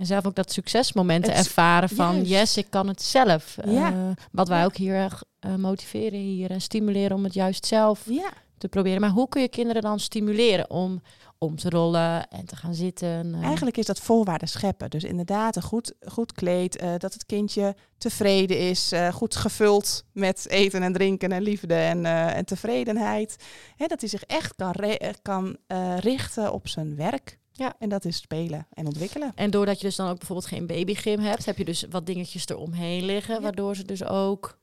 [0.01, 2.29] En zelf ook dat succesmomenten Het- ervaren van juist.
[2.29, 3.57] yes, ik kan het zelf.
[3.65, 3.91] Ja.
[3.91, 3.97] Eh,
[4.31, 4.65] wat wij Ja.
[4.65, 9.01] ook hier erg eh, motiveren hier en stimuleren om het juist zelf Ja, te proberen.
[9.01, 11.01] Maar hoe kun je kinderen dan stimuleren om
[11.37, 13.33] om te rollen en te gaan zitten?
[13.35, 13.43] eh?
[13.43, 14.89] Eigenlijk is dat voorwaarden scheppen.
[14.89, 20.83] Dus inderdaad, een goed, goed kleed, dat het kindje tevreden is, goed gevuld met eten
[20.83, 23.35] en drinken en liefde en, en tevredenheid.
[23.75, 24.73] Hè, dat hij zich echt kan,
[25.21, 25.57] kan
[25.99, 27.39] richten op zijn werk.
[27.61, 27.73] Ja.
[27.79, 29.31] En dat is spelen en ontwikkelen.
[29.35, 32.47] En doordat je dus dan ook bijvoorbeeld geen babygym hebt, heb je dus wat dingetjes
[32.47, 33.41] eromheen liggen, Ja.
[33.41, 34.59] waardoor ze dus ook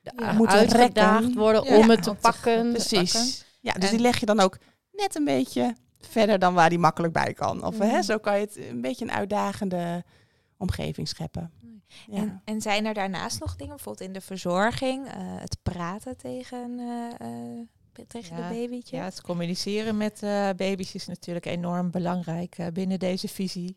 [0.00, 2.70] Ja, moeten uitgedaagd worden Ja, om het te pakken.
[2.70, 3.44] Precies.
[3.60, 4.58] Ja, dus En- die leg je dan ook
[4.92, 7.64] net een beetje verder dan waar die makkelijk bij kan.
[7.64, 7.80] Of Mm.
[7.80, 10.04] hè, zo kan je het een beetje een uitdagende
[10.56, 11.52] omgeving scheppen.
[12.06, 12.16] Ja.
[12.16, 16.78] En, en zijn er daarnaast nog dingen, bijvoorbeeld in de verzorging, eh, het praten tegen,
[16.78, 17.58] eh, eh,
[18.06, 18.96] tegen Ja, de babytje?
[18.96, 23.76] Ja, het communiceren met eh, baby's is natuurlijk enorm belangrijk eh, binnen deze visie.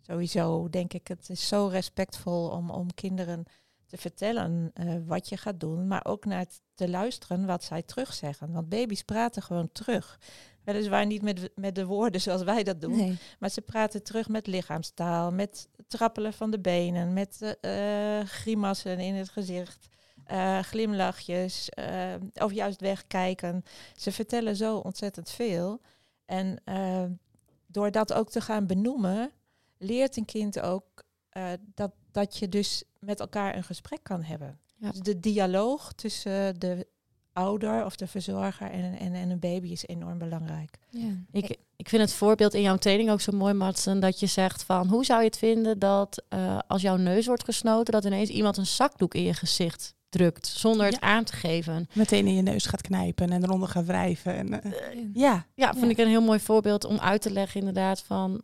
[0.00, 3.44] Sowieso denk ik, het is zo respectvol om, om kinderen
[3.86, 8.52] te vertellen eh, wat je gaat doen, maar ook naar te luisteren wat zij terugzeggen.
[8.52, 10.18] Want baby's praten gewoon terug.
[10.64, 13.18] Weliswaar niet met, met de woorden zoals wij dat doen, Nee.
[13.38, 17.56] maar ze praten terug met lichaamstaal, met trappelen van de benen, met
[18.24, 19.88] grimassen in het gezicht,
[20.32, 23.64] eh, glimlachjes, eh, of juist wegkijken.
[23.96, 25.80] Ze vertellen zo ontzettend veel.
[26.24, 27.04] En eh,
[27.66, 29.30] door dat ook te gaan benoemen,
[29.78, 30.84] leert een kind ook
[31.28, 34.58] eh, dat, dat je dus met elkaar een gesprek kan hebben.
[34.76, 34.90] Ja.
[34.90, 36.86] Dus de dialoog tussen de
[37.32, 40.78] ouder of de verzorger en, en, en een baby is enorm belangrijk.
[40.90, 41.24] Ja.
[41.30, 44.62] Ik, ik vind het voorbeeld in jouw training ook zo mooi, Matsen, dat je zegt
[44.62, 48.28] van hoe zou je het vinden dat eh, als jouw neus wordt gesnoten, dat ineens
[48.28, 51.00] iemand een zakdoek in je gezicht drukt zonder het Ja.
[51.00, 51.86] aan te geven.
[51.94, 54.34] Meteen in je neus gaat knijpen en eronder gaat wrijven.
[54.34, 55.10] En, eh, Ja.
[55.12, 55.90] ja, Ja, vind Ja.
[55.90, 58.42] ik een heel mooi voorbeeld om uit te leggen inderdaad van,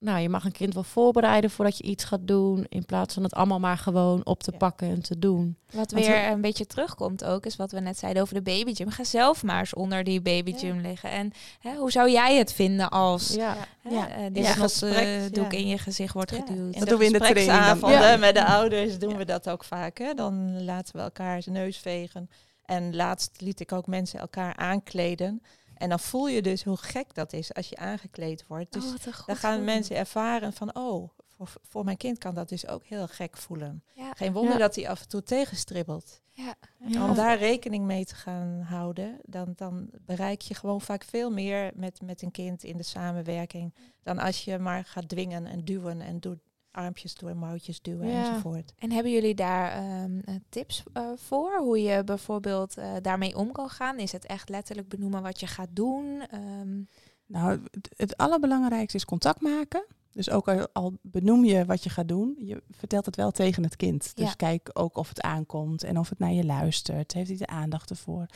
[0.00, 3.22] nou je mag een kind wel voorbereiden voordat je iets gaat doen, in plaats van
[3.22, 4.58] het allemaal maar gewoon op te Ja.
[4.58, 5.56] pakken en te doen.
[5.66, 8.42] Wat Want weer we- een beetje terugkomt ook, is wat we net zeiden over de
[8.42, 8.90] babygym.
[8.90, 11.10] Ga zelf maar eens onder die babygym liggen.
[11.10, 13.56] En hè, hoe zou jij het vinden als Ja.
[13.82, 14.08] hè, Ja.
[14.08, 14.28] eh, Ja.
[14.30, 15.50] dit ja.
[15.58, 16.36] in je gezicht wordt Ja.
[16.36, 16.78] geduwd?
[16.78, 17.54] Dat doen we in de training dan.
[17.56, 18.16] gespreksavonden Ja.
[18.16, 19.98] met de ouders doen we dat ook vaak.
[19.98, 20.14] Hè?
[20.14, 22.30] Dan laten we elkaar zijn neus vegen.
[22.64, 25.42] En laatst liet ik ook mensen elkaar aankleden.
[25.80, 28.72] En dan voel je dus hoe gek dat is als je aangekleed wordt.
[28.72, 32.48] Dus Oh, goed dan gaan mensen ervaren van, oh, voor, voor mijn kind kan dat
[32.48, 33.84] dus ook heel gek voelen.
[33.94, 34.12] Ja.
[34.16, 34.58] Geen wonder Ja.
[34.58, 36.20] dat hij af en toe tegenstribbelt.
[36.32, 36.54] Ja.
[36.86, 37.08] Ja.
[37.08, 41.70] Om daar rekening mee te gaan houden, dan, dan bereik je gewoon vaak veel meer
[41.74, 43.74] met, met een kind in de samenwerking.
[44.02, 46.38] Dan als je maar gaat dwingen en duwen en doet
[46.70, 48.18] armpjes door mouwtjes duwen Ja.
[48.28, 48.72] enzovoort.
[48.78, 51.58] En hebben jullie daar ehm, eh, tips eh, voor?
[51.58, 53.98] Hoe je bijvoorbeeld eh, daarmee om kan gaan?
[53.98, 56.22] Is het echt letterlijk benoemen wat je gaat doen?
[56.30, 56.80] Ehm,
[57.26, 59.84] Nou, het, het allerbelangrijkste is contact maken.
[60.12, 63.62] Dus ook al, al benoem je wat je gaat doen, je vertelt het wel tegen
[63.62, 64.16] het kind.
[64.16, 64.34] Dus Ja.
[64.34, 67.12] kijk ook of het aankomt en of het naar je luistert.
[67.12, 68.26] Heeft hij de aandacht ervoor?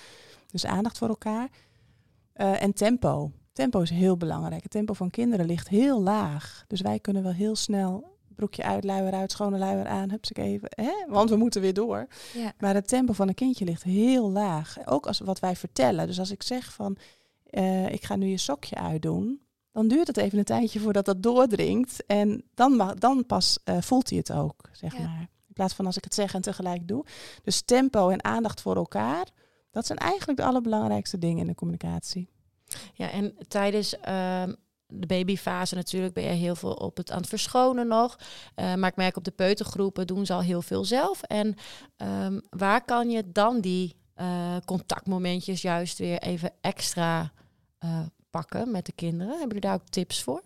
[0.51, 1.49] Dus aandacht voor elkaar.
[2.33, 3.31] Eh, en tempo.
[3.53, 4.62] Tempo is heel belangrijk.
[4.62, 6.64] Het tempo van kinderen ligt heel laag.
[6.68, 10.68] Dus wij kunnen wel heel snel broekje uit, luier uit, schone luier aan, hupsik even.
[10.70, 10.92] Hè?
[11.09, 12.07] Want we moeten weer door.
[12.35, 12.53] ja.
[12.59, 14.77] Maar het tempo van een kindje ligt heel laag.
[14.85, 16.07] Ook als wat wij vertellen.
[16.07, 16.97] Dus als ik zeg van,
[17.44, 19.40] eh, ik ga nu je sokje uitdoen,
[19.73, 22.07] dan duurt het even een tijdje voordat dat doordringt.
[22.07, 25.03] En dan, ma- dan pas eh, voelt hij het ook, zeg Ja.
[25.07, 25.20] maar.
[25.20, 27.05] In plaats van als ik het zeg en tegelijk doe.
[27.42, 29.27] Dus tempo en aandacht voor elkaar,
[29.70, 32.29] dat zijn eigenlijk de allerbelangrijkste dingen in de communicatie.
[32.94, 34.53] Ja, en tijdens ehm,
[34.94, 38.18] de babyfase natuurlijk ben je heel veel op het aan het verschonen nog.
[38.54, 41.22] Eh, maar ik merk op de peutergroepen doen ze al heel veel zelf.
[41.22, 41.54] En
[41.96, 47.33] ehm, waar kan je dan die eh, contactmomentjes juist weer even extra
[47.78, 49.28] eh, pakken met de kinderen?
[49.28, 50.42] Hebben jullie daar ook tips voor?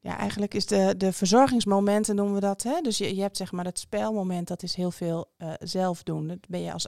[0.00, 2.62] Ja, eigenlijk is de, de verzorgingsmomenten noemen we dat.
[2.62, 2.80] Hè?
[2.80, 6.26] Dus je, je hebt zeg maar het spelmoment, dat is heel veel zelf doen.
[6.26, 6.86] Dat ben je als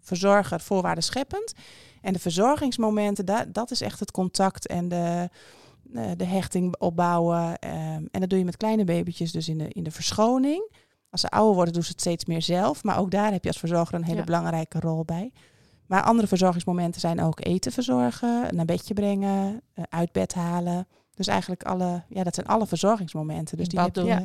[0.00, 1.52] verzorger voorwaarden scheppend.
[2.00, 5.28] En de verzorgingsmomenten, dat, dat is echt het contact en de,
[6.16, 7.58] de hechting opbouwen.
[7.58, 10.70] ehm, en dat doe je met kleine babytjes, dus in de, in de verschoning.
[11.10, 12.84] Als ze ouder worden, doen ze het steeds meer zelf.
[12.84, 14.24] Maar ook daar heb je als verzorger een hele Ja.
[14.24, 15.32] belangrijke rol bij.
[15.86, 20.86] Maar andere verzorgingsmomenten zijn ook eten verzorgen, naar bedje brengen, eh, uit bed halen.
[21.14, 23.56] Dus eigenlijk alle, ja, dat zijn alle verzorgingsmomenten.
[23.56, 24.22] Dus die heb je- wat,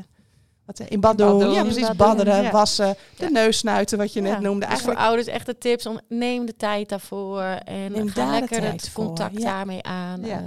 [0.87, 1.27] in bad doen.
[1.27, 1.51] bad doen.
[1.51, 1.95] Ja, In precies.
[1.95, 2.51] Badderen, ja.
[2.51, 3.29] wassen, de Ja.
[3.29, 4.67] neus snuiten, wat je Ja, net noemde.
[4.67, 8.63] Dus voor ouders echt de tips om neem de tijd daarvoor en Neem ga lekker
[8.63, 10.23] het contact daarmee aan.
[10.23, 10.37] Eh,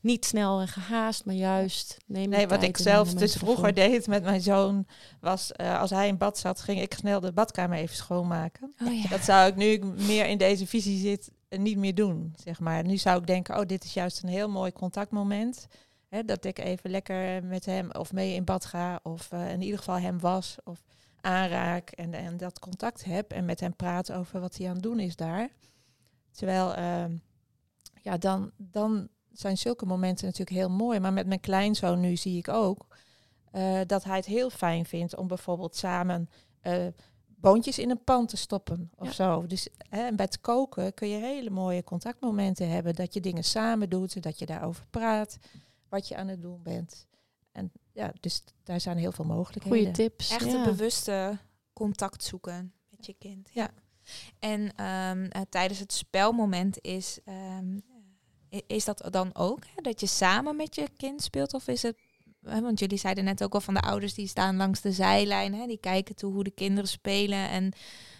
[0.00, 4.06] niet snel en gehaast, maar juist neem de Nee, wat ik zelf dus vroeger deed
[4.06, 4.86] met mijn zoon,
[5.20, 8.74] was eh, als hij in bad zat, ging ik snel de badkamer even schoonmaken.
[8.84, 9.10] Oh.
[9.10, 12.60] Dat zou ik nu ik meer in deze visie zit eh, niet meer doen, zeg
[12.60, 12.84] maar.
[12.84, 15.66] Nu zou ik denken, oh, dit is juist een heel mooi contactmoment.
[16.08, 19.60] Hè, dat ik even lekker met hem of mee in bad ga, of eh, in
[19.62, 20.82] ieder geval hem was of
[21.20, 24.82] aanraak en, en dat contact heb en met hem praat over wat hij aan het
[24.82, 25.48] doen is daar.
[26.30, 27.16] Terwijl, ehm,
[28.02, 31.00] ja, dan, dan zijn zulke momenten natuurlijk heel mooi.
[31.00, 32.86] Maar met mijn kleinzoon nu zie ik ook
[33.50, 36.28] eh, dat hij het heel fijn vindt om bijvoorbeeld samen
[36.60, 36.86] eh,
[37.26, 39.12] boontjes in een pan te stoppen of Ja.
[39.12, 39.46] zo.
[39.46, 42.94] Dus hè, en bij het koken kun je hele mooie contactmomenten hebben.
[42.94, 45.38] Dat je dingen samen doet, dat je daarover praat,
[45.88, 47.06] wat je aan het doen bent.
[47.52, 49.78] En ja, dus daar zijn heel veel mogelijkheden.
[49.78, 50.30] Goeie tips.
[50.30, 50.54] Echt ja.
[50.54, 51.38] een bewuste
[51.72, 53.50] contact zoeken met je kind.
[53.52, 53.70] Ja.
[54.38, 57.78] En ehm, eh, tijdens het spelmoment is, ehm,
[58.66, 61.54] is dat dan ook hè, dat je samen met je kind speelt?
[61.54, 61.96] Of is het,
[62.42, 65.54] hè, want jullie zeiden net ook al van de ouders die staan langs de zijlijn,
[65.54, 67.48] hè, die kijken toe hoe de kinderen spelen.
[67.48, 67.72] En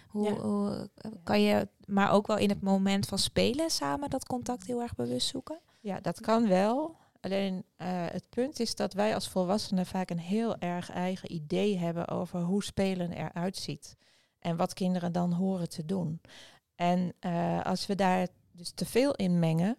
[0.07, 0.35] hoe, Ja.
[0.35, 4.65] hoe, eh, kan je, maar ook wel in het moment van spelen samen dat contact
[4.65, 5.59] heel erg bewust zoeken?
[5.79, 6.97] Ja, dat kan wel.
[7.19, 11.77] Alleen eh, het punt is dat wij als volwassenen vaak een heel erg eigen idee
[11.77, 13.97] hebben over hoe spelen eruit ziet.
[14.39, 16.21] En wat kinderen dan horen te doen.
[16.75, 19.77] En eh, als we daar dus te veel in mengen,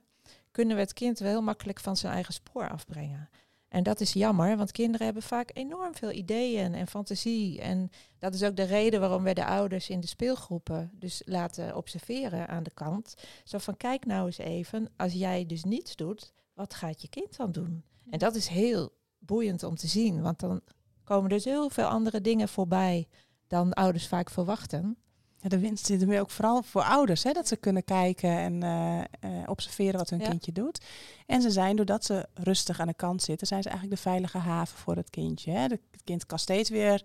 [0.50, 3.30] kunnen we het kind wel heel makkelijk van zijn eigen spoor afbrengen.
[3.68, 7.60] En dat is jammer, want kinderen hebben vaak enorm veel ideeën en fantasie.
[7.60, 11.76] En dat is ook de reden waarom wij de ouders in de speelgroepen dus laten
[11.76, 13.14] observeren aan de kant.
[13.44, 17.36] Zo van, kijk nou eens even, als jij dus niets doet, wat gaat je kind
[17.36, 17.84] dan doen?
[18.10, 20.60] En dat is heel boeiend om te zien, want dan
[21.04, 23.08] komen er zoveel andere dingen voorbij
[23.46, 24.96] dan ouders vaak verwachten.
[25.36, 28.30] Ja, de winst zit er meer ook vooral voor ouders, hè, dat ze kunnen kijken
[28.30, 30.28] en eh, eh, observeren wat hun Ja.
[30.28, 30.84] kindje doet.
[31.26, 34.38] En ze zijn, doordat ze rustig aan de kant zitten, zijn ze eigenlijk de veilige
[34.38, 35.50] haven voor het kindje.
[35.52, 35.60] Hè.
[35.62, 37.02] Het kind kan steeds weer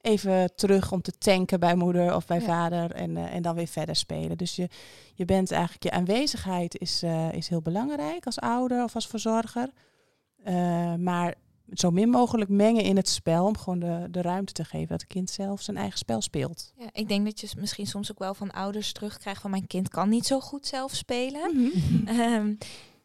[0.00, 2.44] even terug om te tanken bij moeder of bij Ja.
[2.44, 4.36] vader en, eh, en dan weer verder spelen.
[4.36, 4.68] Dus je,
[5.14, 9.70] je bent eigenlijk, je aanwezigheid is, eh, is heel belangrijk als ouder of als verzorger.
[10.44, 11.34] Eh, maar
[11.72, 15.00] zo min mogelijk mengen in het spel om gewoon de, de ruimte te geven dat
[15.00, 16.72] het kind zelf zijn eigen spel speelt.
[16.78, 19.88] Ja, ik denk dat je misschien soms ook wel van ouders terugkrijgt van mijn kind
[19.88, 21.50] kan niet zo goed zelf spelen.
[21.56, 22.06] Mhm.
[22.20, 22.54] Ehm,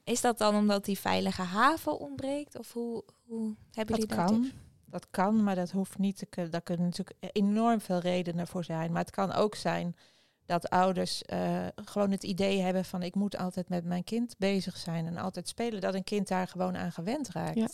[0.04, 2.58] is dat dan omdat die veilige haven ontbreekt?
[2.60, 4.52] Of hoe, hoe hebben Dat jullie kan.
[4.94, 6.52] Dat kan, maar dat hoeft niet te kunnen.
[6.52, 8.92] Daar kunnen natuurlijk enorm veel redenen voor zijn.
[8.92, 9.96] Maar het kan ook zijn
[10.46, 14.78] dat ouders eh, gewoon het idee hebben van ik moet altijd met mijn kind bezig
[14.78, 15.82] zijn en altijd spelen.
[15.82, 17.56] Dat een kind daar gewoon aan gewend raakt.
[17.56, 17.68] Ja.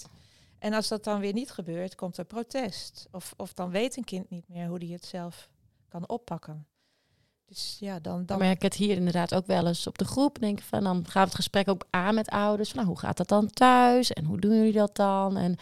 [0.59, 3.07] En als dat dan weer niet gebeurt, komt er protest.
[3.11, 5.49] Of, of dan weet een kind niet meer hoe hij het zelf
[5.87, 6.67] kan oppakken.
[7.45, 10.05] Dus ja, dan, Dan dan merk ik het hier inderdaad ook wel eens op de
[10.05, 10.39] groep.
[10.39, 12.69] Denk ik van, dan gaan we het gesprek ook aan met ouders.
[12.69, 14.13] Van, nou, hoe gaat dat dan thuis?
[14.13, 15.37] En hoe doen jullie dat dan?
[15.37, 15.57] En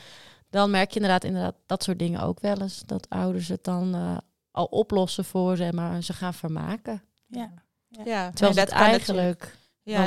[0.49, 2.83] dan merk je inderdaad, inderdaad dat soort dingen ook wel eens.
[2.85, 4.17] Dat ouders het dan eh,
[4.51, 7.03] al oplossen voor ze, maar ze gaan vermaken.
[7.27, 7.51] Ja.
[7.89, 10.05] ja, Terwijl natuurlijk- eigenlijk ja,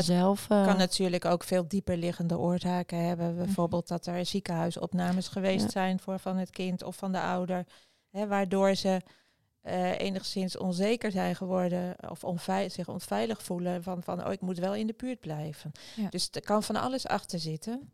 [0.48, 3.36] eh, kan natuurlijk ook veel dieper liggende oorzaken hebben.
[3.36, 5.70] Bijvoorbeeld dat er ziekenhuisopnames geweest Ja.
[5.70, 7.66] zijn voor van het kind of van de ouder.
[8.10, 9.00] Hè, waardoor ze
[9.60, 14.58] eh, enigszins onzeker zijn geworden of onvei- zich onveilig voelen van, van oh, ik moet
[14.58, 15.72] wel in de buurt blijven.
[15.96, 16.08] Ja.
[16.08, 17.92] Dus er kan van alles achter zitten.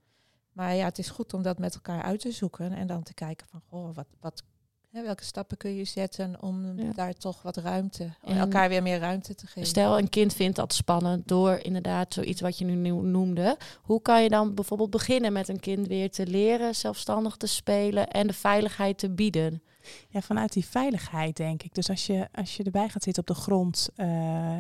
[0.57, 3.15] Maar ja, het is goed om dat met elkaar uit te zoeken en dan te
[3.15, 4.43] kijken van goh, wat, wat,
[4.91, 6.93] hè, welke stappen kun je zetten om Ja.
[6.93, 9.67] daar toch wat ruimte, om En elkaar weer meer ruimte te geven.
[9.67, 13.57] Stel, een kind vindt dat spannend door inderdaad zoiets wat je nu noemde.
[13.83, 18.09] Hoe kan je dan bijvoorbeeld beginnen met een kind weer te leren zelfstandig te spelen
[18.11, 19.63] en de veiligheid te bieden?
[20.09, 21.75] Ja, vanuit die veiligheid denk ik.
[21.75, 24.07] Dus als je, als je erbij gaat zitten op de grond, uh,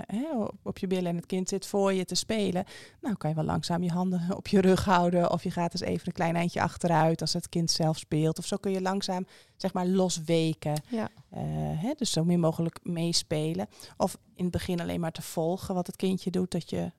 [0.06, 0.24] hè,
[0.62, 2.64] op, je billen en het kind zit voor je te spelen,
[3.00, 5.82] nou kan je wel langzaam je handen op je rug houden of je gaat eens
[5.82, 8.38] even een klein eindje achteruit als het kind zelf speelt.
[8.38, 10.82] Of zo kun je langzaam zeg maar losweken.
[10.88, 11.08] Ja.
[11.32, 11.40] Uh,
[11.82, 13.68] hè, dus zo min mogelijk meespelen.
[13.96, 16.92] Of in het begin alleen maar te volgen wat het kindje doet, dat je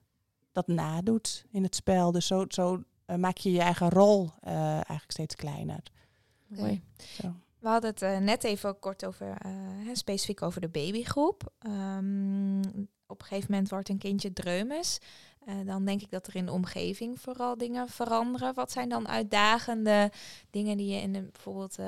[0.52, 2.12] dat nadoet in het spel.
[2.12, 5.82] Dus zo, zo uh, maak je je eigen rol eigenlijk steeds kleiner.
[6.46, 6.82] Mooi.
[7.60, 11.52] We hadden het uh, net even kort over, uh, specifiek over de babygroep.
[11.66, 12.60] Um,
[13.06, 14.98] op een gegeven moment wordt een kindje dreumes.
[15.48, 18.54] Uh, dan denk ik dat er in de omgeving vooral dingen veranderen.
[18.54, 20.12] Wat zijn dan uitdagende
[20.50, 21.78] dingen die je in de, bijvoorbeeld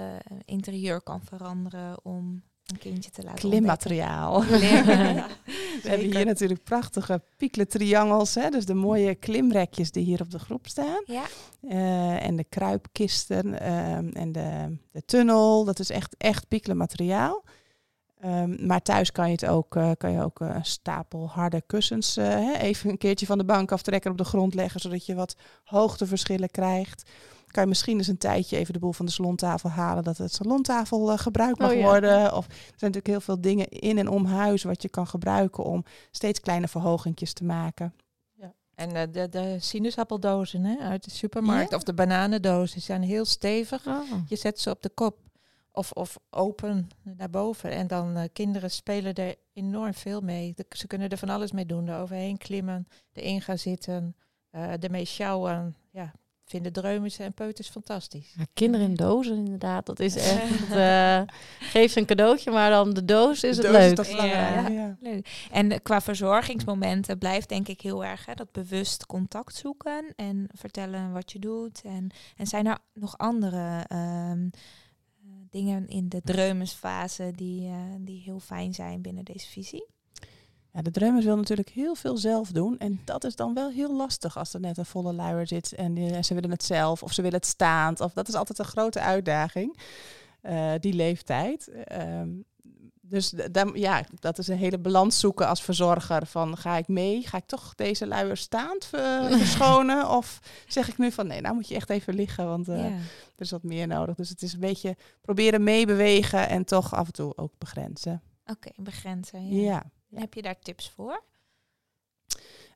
[0.44, 4.42] interieur kan veranderen om een kindje te laten Klimmateriaal.
[5.82, 8.34] We hebben hier natuurlijk prachtige piekle triangels.
[8.34, 8.48] Hè?
[8.50, 11.02] Dus de mooie klimrekjes die hier op de groep staan.
[11.06, 11.22] Ja.
[11.62, 15.64] Uh, en de kruipkisten uh, en de, de tunnel.
[15.64, 17.44] Dat is echt, echt piekle materiaal.
[18.24, 22.14] Um, maar thuis kan je het ook, uh, kan je ook een stapel harde kussens
[22.14, 22.52] hè?
[22.52, 26.50] even een keertje van de bank aftrekken op de grond leggen, zodat je wat hoogteverschillen
[26.50, 27.10] krijgt
[27.50, 30.32] kan je misschien eens een tijdje even de boel van de salontafel halen, dat het
[30.32, 32.36] salontafel uh, gebruikt mag oh worden.
[32.36, 35.64] Of er zijn natuurlijk heel veel dingen in en om huis wat je kan gebruiken
[35.64, 37.94] om steeds kleine verhogingjes te maken.
[38.32, 38.52] Ja.
[38.74, 43.86] En uh, de, de sinaasappeldozen hè, uit de supermarkt of de bananendozen zijn heel stevig.
[43.86, 44.02] Oh.
[44.26, 45.18] Je zet ze op de kop
[45.72, 47.70] of, of open naar boven.
[47.70, 50.52] En dan uh, kinderen spelen er enorm veel mee.
[50.56, 51.88] De, ze kunnen er van alles mee doen.
[51.88, 54.16] Er overheen klimmen, erin gaan zitten,
[54.52, 55.76] uh, ermee sjouwen.
[56.50, 58.34] Vinden dreumes en peuters fantastisch.
[58.36, 60.70] Ja, kinderen in dozen inderdaad, dat is echt...
[60.70, 61.22] uh,
[61.60, 63.98] geef ze een cadeautje, maar dan de doos is het leuk.
[63.98, 64.96] Is ja, ja.
[65.00, 65.48] leuk.
[65.50, 71.12] En qua verzorgingsmomenten blijft denk ik heel erg hè, dat bewust contact zoeken en vertellen
[71.12, 71.82] wat je doet.
[71.84, 74.50] En, en zijn er nog andere um,
[75.50, 79.86] dingen in de dreumesfase die, uh, die heel fijn zijn binnen deze visie?
[80.72, 82.78] Ja, de drummer wil natuurlijk heel veel zelf doen.
[82.78, 85.96] En dat is dan wel heel lastig als er net een volle luier zit en
[85.96, 88.00] uh, ze willen het zelf of ze willen het staand.
[88.00, 89.78] Of dat is altijd een grote uitdaging,
[90.42, 91.70] uh, die leeftijd.
[91.92, 92.44] Um,
[93.10, 96.26] dus dan, ja, dat is een hele balans zoeken als verzorger.
[96.26, 97.26] Van ga ik mee?
[97.26, 98.84] Ga ik toch deze luier staand
[99.38, 100.10] verschonen?
[100.10, 103.00] of zeg ik nu van nee, nou moet je echt even liggen, want uh, er
[103.36, 104.14] is wat meer nodig.
[104.14, 108.22] Dus het is een beetje proberen meebewegen en toch af en toe ook begrenzen.
[108.42, 109.48] Oké, okay, begrenzen.
[109.48, 109.62] Ja.
[109.62, 109.84] ja.
[110.14, 111.22] Heb je daar tips voor?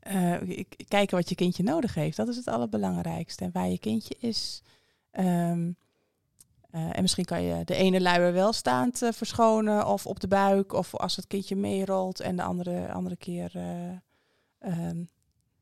[0.07, 2.17] Uh, kijken wat je kindje nodig heeft.
[2.17, 3.45] Dat is het allerbelangrijkste.
[3.45, 4.63] En waar je kindje is.
[5.13, 5.77] Um,
[6.71, 10.29] uh, en misschien kan je de ene luier wel staand uh, verschonen of op de
[10.29, 10.73] buik.
[10.73, 13.53] Of als het kindje meerolt en de andere, andere keer
[14.61, 15.09] um,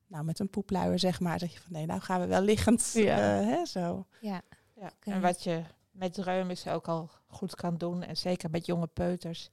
[0.07, 1.39] nou, met een poepluier zeg maar.
[1.39, 2.91] Zeg je van nee, nou gaan we wel liggend.
[2.95, 3.17] Ja.
[3.19, 4.07] hè, zo.
[4.21, 4.43] Ja.
[4.75, 4.93] ja.
[5.01, 8.03] En wat je met is ook al goed kan doen.
[8.03, 9.51] En zeker met jonge peuters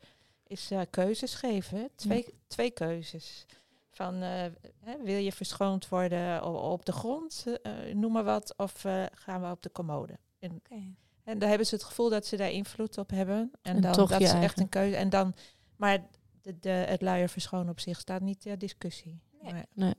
[0.50, 1.90] is uh, keuzes geven.
[1.96, 3.46] Twee, twee keuzes.
[3.90, 4.46] Van uh,
[4.80, 9.52] hè, wil je verschoond worden op de grond, uh, noem maar wat, of gaan we
[9.52, 10.18] op de commode?
[10.40, 10.96] En, okay.
[11.24, 13.52] en daar hebben ze het gevoel dat ze daar invloed op hebben.
[13.62, 14.96] En, en dan dat is echt een keuze.
[14.96, 15.34] En dan,
[15.76, 16.08] maar
[16.42, 19.22] de, de, het luier verschonen op zich staat niet ter discussie.
[19.42, 19.64] Nee.
[19.74, 19.94] nee.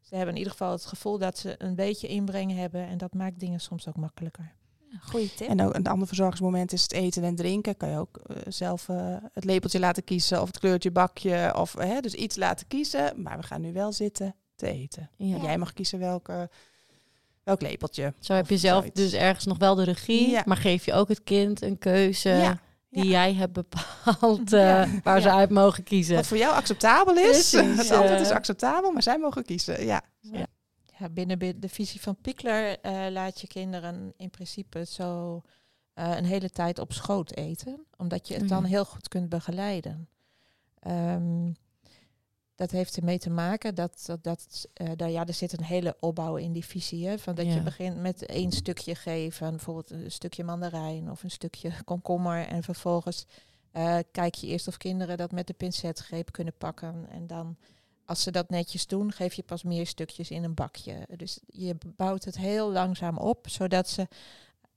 [0.00, 3.14] Ze hebben in ieder geval het gevoel dat ze een beetje inbreng hebben en dat
[3.14, 4.54] maakt dingen soms ook makkelijker.
[5.00, 5.48] Goeie tip.
[5.48, 7.76] En ook een ander verzorgingsmoment is het eten en drinken.
[7.76, 11.54] Kan je ook uh, zelf uh, het lepeltje laten kiezen of het kleurtje bakje.
[11.56, 13.22] Of hè, dus iets laten kiezen.
[13.22, 15.10] Maar we gaan nu wel zitten te eten.
[15.16, 15.36] Ja.
[15.36, 16.50] Jij mag kiezen welke,
[17.42, 18.14] welk lepeltje.
[18.20, 20.30] Zo heb je zelf dus ergens nog wel de regie.
[20.30, 20.42] Ja.
[20.44, 22.58] Maar geef je ook het kind een keuze.
[22.90, 26.16] Die jij hebt bepaald uh, waar ze uit mogen kiezen.
[26.16, 27.52] Wat voor jou acceptabel is.
[27.76, 29.84] het altijd is acceptabel, maar zij mogen kiezen.
[29.84, 30.02] Ja.
[30.98, 35.42] Ja binnen de visie van Pikler uh, laat je kinderen in principe zo
[35.94, 40.08] uh, een hele tijd op schoot eten, omdat je het dan heel goed kunt begeleiden.
[40.86, 41.56] Um,
[42.54, 45.96] dat heeft ermee te maken dat, dat, dat uh, daar, ja, er zit een hele
[46.00, 47.06] opbouw in die visie.
[47.06, 51.30] Hè, van dat je begint met één stukje geven, bijvoorbeeld een stukje mandarijn of een
[51.30, 52.46] stukje komkommer.
[52.46, 53.26] En vervolgens
[54.10, 57.06] kijk je eerst of kinderen dat met de pincetgreep kunnen pakken.
[57.10, 57.56] En dan
[58.06, 61.06] als ze dat netjes doen, geef je pas meer stukjes in een bakje.
[61.16, 64.08] Dus je bouwt het heel langzaam op, zodat ze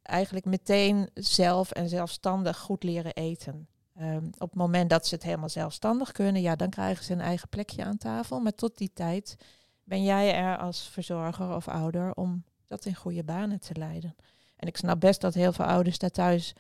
[0.02, 3.68] eigenlijk meteen zelf en zelfstandig goed leren eten.
[4.02, 7.22] Um, op het moment dat ze het helemaal zelfstandig kunnen, ja, dan krijgen ze een
[7.22, 8.40] eigen plekje aan tafel.
[8.40, 9.36] Maar tot die tijd
[9.84, 14.16] ben jij er als verzorger of ouder om dat in goede banen te leiden.
[14.56, 16.54] En ik snap best dat heel veel ouders daar thuis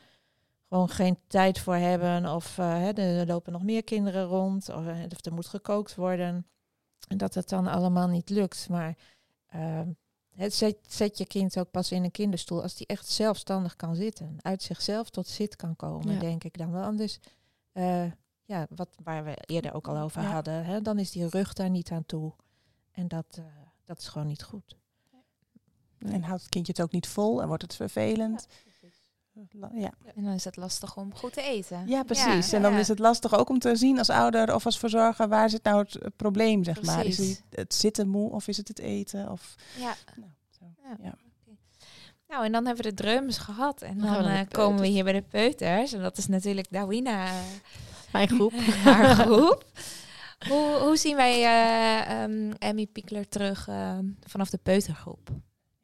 [0.68, 2.26] gewoon geen tijd voor hebben.
[2.26, 4.70] Of uh, er lopen nog meer kinderen rond.
[4.70, 6.46] Of, of er moet gekookt worden.
[7.08, 8.70] En dat het dan allemaal niet lukt.
[8.70, 8.98] Maar
[9.56, 9.82] uh,
[10.36, 13.96] Het zet, zet je kind ook pas in een kinderstoel als die echt zelfstandig kan
[13.96, 14.38] zitten.
[14.42, 16.20] Uit zichzelf tot zit kan komen, Ja.
[16.20, 16.84] denk ik dan wel.
[16.84, 17.20] Anders,
[17.72, 18.06] eh,
[18.44, 20.32] ja, wat, waar we eerder ook al over Ja.
[20.32, 22.34] hadden, hè, dan is die rug daar niet aan toe.
[22.92, 23.44] En dat, eh,
[23.84, 24.78] dat is gewoon niet goed.
[26.00, 28.48] En houdt het kindje het ook niet vol en wordt het vervelend.
[28.50, 28.69] Ja,
[30.16, 31.88] En dan is het lastig om goed te eten.
[31.88, 32.52] ja precies.
[32.52, 32.80] en dan ja.
[32.80, 35.80] is het lastig ook om te zien als ouder of als verzorger waar zit nou
[35.80, 37.06] het eh, probleem, zeg maar.
[37.06, 39.32] Is het het zitten moe of is het het eten?
[39.32, 39.96] Of, Ja.
[40.16, 40.66] nou, zo.
[40.84, 40.98] Ja.
[41.04, 41.14] Ja.
[42.28, 43.82] Nou, en dan hebben we de drums gehad.
[43.82, 45.94] En Dan eh, komen we hier bij de peuters.
[45.94, 47.28] En dat is natuurlijk Dawina,
[48.12, 48.54] Mijn groep.
[48.84, 49.66] haar groep.
[50.48, 55.30] Hoe, hoe zien wij eh Emmy Emmy Piekler terug eh, vanaf de peutergroep?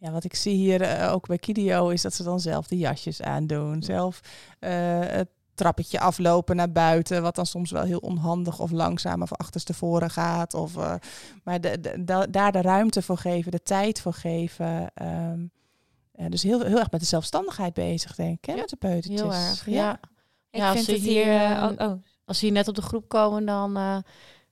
[0.05, 2.77] Ja, wat ik zie hier eh, ook bij Kidio is dat ze dan zelf de
[2.77, 3.83] jasjes aandoen.
[3.83, 4.19] Zelf
[4.59, 9.33] eh, het trappetje aflopen naar buiten, wat dan soms wel heel onhandig of langzaam of
[9.33, 10.53] achterstevoren gaat.
[10.53, 10.93] Of, eh,
[11.43, 14.91] maar de, de- da- daar de ruimte voor geven, de tijd voor geven.
[14.93, 15.45] ehm,
[16.11, 18.75] eh, dus heel, heel erg met de zelfstandigheid bezig, denk ik, hè, Ja, met de
[18.75, 19.21] peutertjes.
[19.21, 19.99] Heel erg, ja.
[20.49, 21.23] Ik Ja, als vind ze het hier...
[21.25, 24.03] hier, oh, oh, Als ze hier net op de groep komen, dan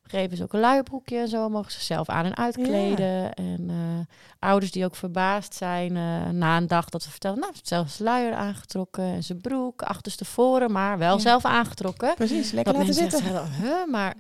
[0.04, 1.50] geven ze ook een luierbroekje en zo.
[1.50, 3.34] Mogen ze zelf aan en uitkleden.
[3.34, 7.40] En eh, ouders die ook verbaasd zijn eh, na een dag dat we vertellen...
[7.40, 11.22] Nou, zelfs luier aangetrokken en zijn broek achterstevoren, maar wel Ja.
[11.22, 12.16] zelf aangetrokken.
[12.16, 13.20] Precies, lekker dat laten zitten.
[13.20, 14.14] zeggen, huh, maar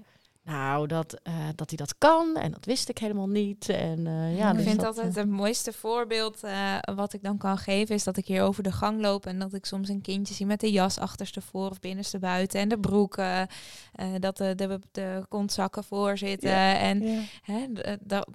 [0.43, 3.69] nou, dat, eh, dat hij dat kan en dat wist ik helemaal niet.
[3.69, 6.39] En, eh, ja, ik dus vind dat, altijd eh, het mooiste voorbeeld
[6.95, 7.95] wat ik dan kan geven...
[7.95, 9.25] is dat ik hier over de gang loop...
[9.25, 12.60] en dat ik soms een kindje zie met de jas achterstevoren of binnenste buiten...
[12.60, 13.47] en de broeken,
[14.19, 16.49] dat de, de, de kontzakken voor zitten.
[16.49, 16.77] Ja.
[16.77, 17.21] En Ja.
[17.41, 17.67] Hè,
[18.01, 18.27] dat,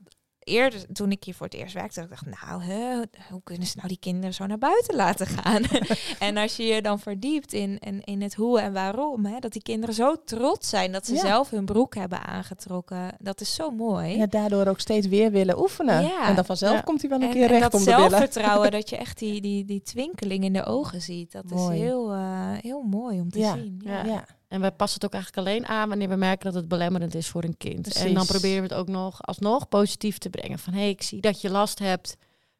[0.48, 2.94] eerder, toen ik hier voor het eerst werkte, dacht ik, nou, hè,
[3.30, 5.62] hoe kunnen ze nou die kinderen zo naar buiten laten gaan?
[6.28, 9.52] en als je je dan verdiept in, in, in het hoe en waarom, hè, dat
[9.52, 11.20] die kinderen zo trots zijn dat ze Ja.
[11.20, 14.16] zelf hun broek hebben aangetrokken, dat is zo mooi.
[14.16, 16.02] Ja, daardoor ook steeds weer willen oefenen.
[16.02, 16.28] Ja.
[16.28, 16.80] En dan vanzelf Ja.
[16.80, 18.10] komt hij wel een en, keer en recht dat om de billen.
[18.10, 21.76] zelfvertrouwen, dat je echt die, die, die twinkeling in de ogen ziet, dat Mooi.
[21.76, 23.54] is heel, eh, heel mooi om te Ja.
[23.54, 23.80] zien.
[23.84, 24.24] Ja.
[24.48, 27.28] En wij passen het ook eigenlijk alleen aan wanneer we merken dat het belemmerend is
[27.28, 27.94] voor een kind.
[27.94, 30.58] En dan proberen we het ook nog alsnog positief te brengen.
[30.58, 32.16] Van hé, hey, ik zie dat je last hebt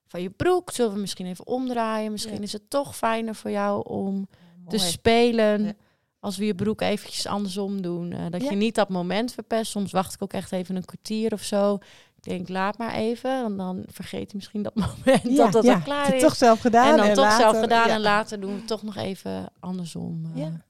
[0.06, 0.70] van je broek.
[0.70, 2.12] Zullen we misschien even omdraaien?
[2.12, 2.40] Misschien Ja.
[2.42, 4.28] is het toch fijner voor jou om
[4.68, 5.64] te spelen.
[5.64, 5.72] Ja.
[6.20, 8.12] Als we je broek eventjes andersom doen.
[8.12, 9.70] Eh, dat je niet dat moment verpest.
[9.70, 11.74] Soms wacht ik ook echt even een kwartier of zo.
[12.16, 13.44] Ik denk, laat maar even.
[13.44, 16.22] En dan vergeet hij misschien dat moment dat dat al klaar is.
[16.22, 16.90] toch zelf gedaan.
[16.90, 17.88] en dan toch later- zelf gedaan.
[17.88, 20.24] En later doen we het toch nog even andersom.
[20.34, 20.40] eh.
[20.42, 20.66] Ja.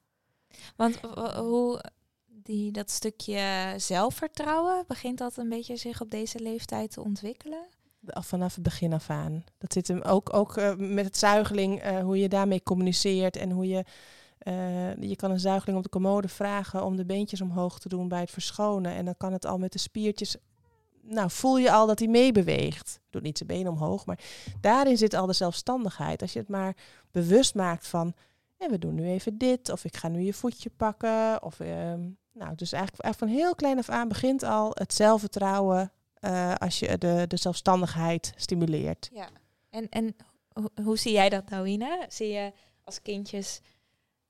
[0.76, 1.80] Want w- hoe
[2.26, 7.66] die, dat stukje zelfvertrouwen, begint dat een beetje zich op deze leeftijd te ontwikkelen?
[8.04, 9.44] Vanaf het begin af aan.
[9.58, 13.50] Dat zit hem ook, ook eh, met het zuigeling, eh, hoe je daarmee communiceert en
[13.50, 13.84] hoe je.
[14.38, 18.08] eh, je kan een zuigeling op de commode vragen om de beentjes omhoog te doen
[18.08, 18.92] bij het verschonen.
[18.94, 20.36] En dan kan het al met de spiertjes.
[21.02, 23.00] Nou, voel je al dat hij meebeweegt.
[23.10, 24.18] Doet niet zijn benen omhoog, maar
[24.60, 26.22] daarin zit al de zelfstandigheid.
[26.22, 26.76] Als je het maar
[27.10, 28.14] bewust maakt van.
[28.58, 31.42] "Hé, we doen nu even dit, of ik ga nu je voetje pakken.
[31.42, 32.00] Of, ehm,
[32.32, 36.78] nou, dus eigenlijk, eigenlijk van heel klein af aan begint al het zelfvertrouwen eh, als
[36.78, 39.08] je de, de zelfstandigheid stimuleert.
[39.12, 39.28] Ja.
[39.70, 40.16] En, en
[40.52, 42.06] ho- hoe zie jij dat, Douina?
[42.08, 42.52] Zie je
[42.84, 43.60] als kindjes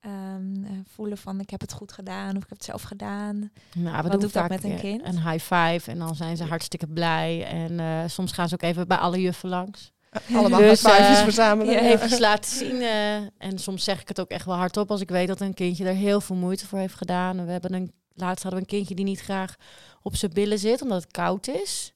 [0.00, 3.52] ehm, eh, voelen van ik heb het goed gedaan of ik heb het zelf gedaan?
[3.74, 5.04] Nou, we Wat doen doet dat met een kind?
[5.04, 7.44] Een high five en dan zijn ze hartstikke blij.
[7.46, 9.92] En eh, soms gaan ze ook even bij alle juffen langs.
[10.32, 11.72] Allemaal Dus, eh, verzamelen.
[11.74, 12.80] Ja, even laten zien.
[12.82, 15.54] eh, en soms zeg ik het ook echt wel hardop als ik weet dat een
[15.54, 17.44] kindje er heel veel moeite voor heeft gedaan.
[17.46, 19.54] We hebben een, laatst hadden we een kindje die niet graag
[20.02, 21.92] op zijn billen zit omdat het koud is.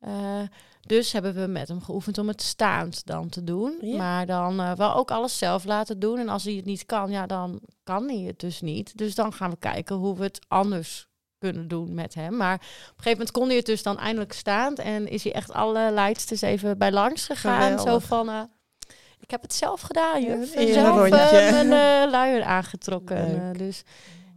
[0.00, 0.40] Eh,
[0.80, 3.78] dus hebben we met hem geoefend om het staand dan te doen.
[3.80, 3.96] Ja.
[3.96, 6.18] Maar dan eh, wel ook alles zelf laten doen.
[6.18, 8.98] En als hij het niet kan, ja, dan kan hij het dus niet.
[8.98, 11.06] Dus dan gaan we kijken hoe we het anders
[11.44, 12.36] kunnen doen met hem.
[12.36, 14.78] Maar op een gegeven moment kon hij het dus dan eindelijk staand.
[14.78, 17.78] En is hij echt alle leidsters even bij langs gegaan.
[17.78, 18.40] Zo van, eh,
[19.20, 20.54] ik heb het zelf gedaan, Ja, juf.
[20.54, 23.52] En een zelf eh, mijn eh, luier aangetrokken.
[23.56, 23.82] Dus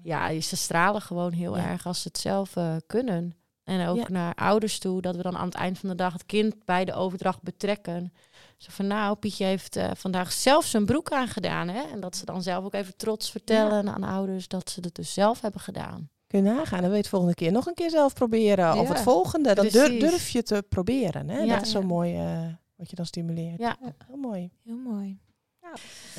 [0.03, 1.67] ja, ze stralen gewoon heel Ja.
[1.69, 2.53] erg als ze het zelf
[2.87, 3.35] kunnen.
[3.63, 4.05] En ook Ja.
[4.07, 6.85] naar ouders toe, dat we dan aan het eind van de dag het kind bij
[6.85, 8.13] de overdracht betrekken.
[8.57, 11.67] Zo van, nou, Pietje heeft vandaag zelf zijn broek aangedaan.
[11.67, 11.81] Hè?
[11.81, 15.13] En dat ze dan zelf ook even trots vertellen aan ouders dat ze het dus
[15.13, 16.09] zelf hebben gedaan.
[16.27, 18.77] Kun je nagaan, dan wil je het volgende keer nog een keer zelf proberen.
[18.79, 21.29] Of het volgende, dan durf je te proberen.
[21.29, 21.39] Hè?
[21.39, 21.55] Ja.
[21.55, 21.85] dat is zo Ja.
[21.85, 22.39] mooi eh,
[22.75, 23.59] wat je dan stimuleert.
[23.59, 23.77] Ja.
[24.07, 24.51] Heel mooi.
[24.63, 25.19] Heel mooi.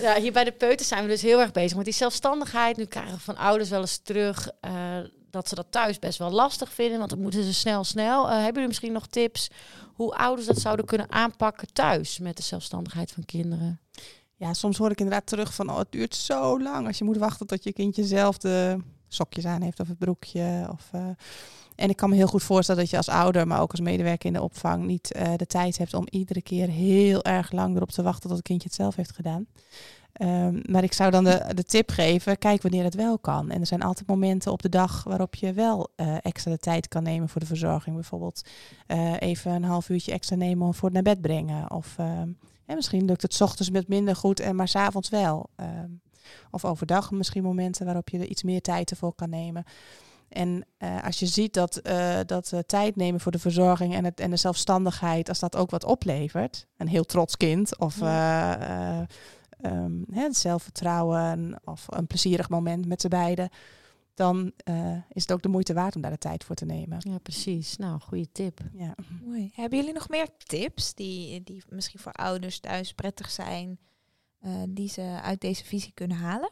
[0.01, 2.76] Ja, hier bij de peuters zijn we dus heel erg bezig met die zelfstandigheid.
[2.76, 4.72] Nu krijgen we van ouders wel eens terug eh,
[5.30, 6.99] dat ze dat thuis best wel lastig vinden.
[6.99, 8.24] Want dan moeten ze snel, snel.
[8.24, 9.49] Eh, hebben jullie misschien nog tips
[9.95, 13.80] hoe ouders dat zouden kunnen aanpakken thuis met de zelfstandigheid van kinderen?
[14.35, 17.16] Ja, soms hoor ik inderdaad terug van, oh, het duurt zo lang als je moet
[17.16, 18.76] wachten tot je kindje zelf de
[19.09, 20.68] sokjes aan heeft of het broekje.
[20.72, 21.00] Of, eh,
[21.74, 24.26] en ik kan me heel goed voorstellen dat je als ouder, maar ook als medewerker
[24.26, 27.90] in de opvang, niet eh, de tijd hebt om iedere keer heel erg lang erop
[27.90, 29.46] te wachten tot het kindje het zelf heeft gedaan.
[30.12, 33.50] Ehm, maar ik zou dan de, de tip geven, kijk wanneer het wel kan.
[33.50, 36.88] En er zijn altijd momenten op de dag waarop je wel eh, extra de tijd
[36.88, 37.94] kan nemen voor de verzorging.
[37.94, 38.48] Bijvoorbeeld
[39.18, 41.70] even een half uurtje extra nemen voor het naar bed brengen.
[41.70, 42.28] Of ehm,
[42.66, 45.50] misschien lukt het ochtends met minder goed en maar s'avonds wel.
[46.29, 49.64] Ehm, of overdag misschien momenten waarop je er iets meer tijd ervoor kan nemen.
[50.29, 54.05] En uh, als je ziet dat, uh, dat uh, tijd nemen voor de verzorging en,
[54.05, 59.07] het, en de zelfstandigheid, als dat ook wat oplevert, een heel trots kind of ja.
[59.62, 63.49] um, het zelfvertrouwen of een plezierig moment met z'n beiden,
[64.14, 64.53] dan
[65.12, 66.99] is het ook de moeite waard om daar de tijd voor te nemen.
[67.01, 67.76] Ja, precies.
[67.76, 68.61] Nou, goede tip.
[68.72, 68.95] Ja.
[69.24, 69.51] Mooi.
[69.55, 73.79] Hebben jullie nog meer tips die, die misschien voor ouders thuis prettig zijn,
[74.68, 76.51] die ze uit deze visie kunnen halen?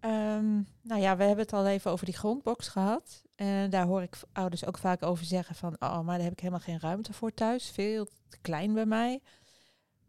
[0.00, 3.22] Um, nou ja, we hebben het al even over die grondbox gehad.
[3.34, 6.40] En daar hoor ik ouders ook vaak over zeggen van, oh, maar daar heb ik
[6.40, 7.70] helemaal geen ruimte voor thuis.
[7.70, 9.20] Veel te klein bij mij.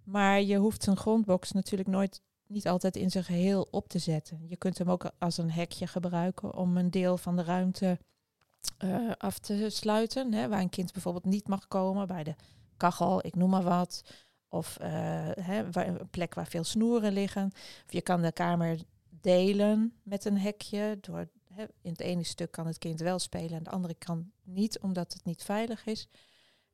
[0.03, 4.47] Maar je hoeft zo'n grondbox natuurlijk nooit, niet altijd in zijn geheel op te zetten.
[4.47, 7.99] Je kunt hem ook als een hekje gebruiken om een deel van de ruimte
[8.83, 10.33] uh, af te sluiten.
[10.33, 12.35] Hè, waar een kind bijvoorbeeld niet mag komen, bij de
[12.77, 14.03] kachel, ik noem maar wat.
[14.49, 14.87] Of uh,
[15.39, 17.51] hè, een plek waar veel snoeren liggen.
[17.85, 18.79] Of je kan de kamer
[19.09, 20.97] delen met een hekje.
[21.01, 24.31] Door, he, in het ene stuk kan het kind wel spelen en de andere kan
[24.43, 26.07] niet, omdat het niet veilig is.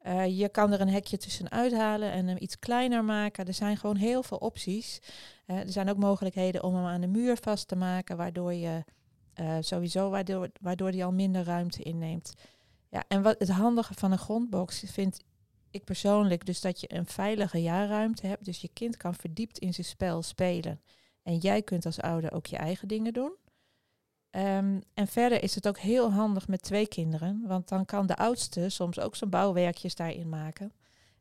[0.07, 3.45] Uh, je kan er een hekje tussenuit halen en hem iets kleiner maken.
[3.45, 4.99] Er zijn gewoon heel veel opties.
[5.47, 8.83] Uh, er zijn ook mogelijkheden om hem aan de muur vast te maken, waardoor je
[9.59, 12.33] sowieso waardoor, waardoor al minder ruimte inneemt.
[12.89, 15.19] Ja, en wat het handige van een grondbox vind
[15.71, 18.45] ik persoonlijk dus dat je een veilige jaarruimte hebt.
[18.45, 20.81] Dus je kind kan verdiept in zijn spel spelen.
[21.23, 23.35] En jij kunt als ouder ook je eigen dingen doen.
[24.31, 28.15] Um, en verder is het ook heel handig met twee kinderen, want dan kan de
[28.15, 30.73] oudste soms ook zijn bouwwerkjes daarin maken.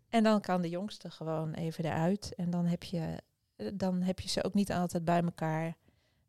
[0.08, 2.34] En dan kan de jongste gewoon even eruit.
[2.34, 3.16] En dan heb je,
[3.74, 5.76] dan heb je ze ook niet altijd bij elkaar.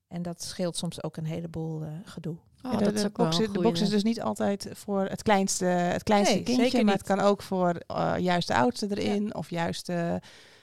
[0.07, 2.38] En dat scheelt soms ook een heleboel uh, gedoe.
[2.64, 6.03] Oh, ja, de, de, box, de box is dus niet altijd voor het kleinste, het
[6.03, 9.30] kleinste nee, kindje, maar het kan ook voor uh, juist de oudste erin ja.
[9.32, 10.20] of juist de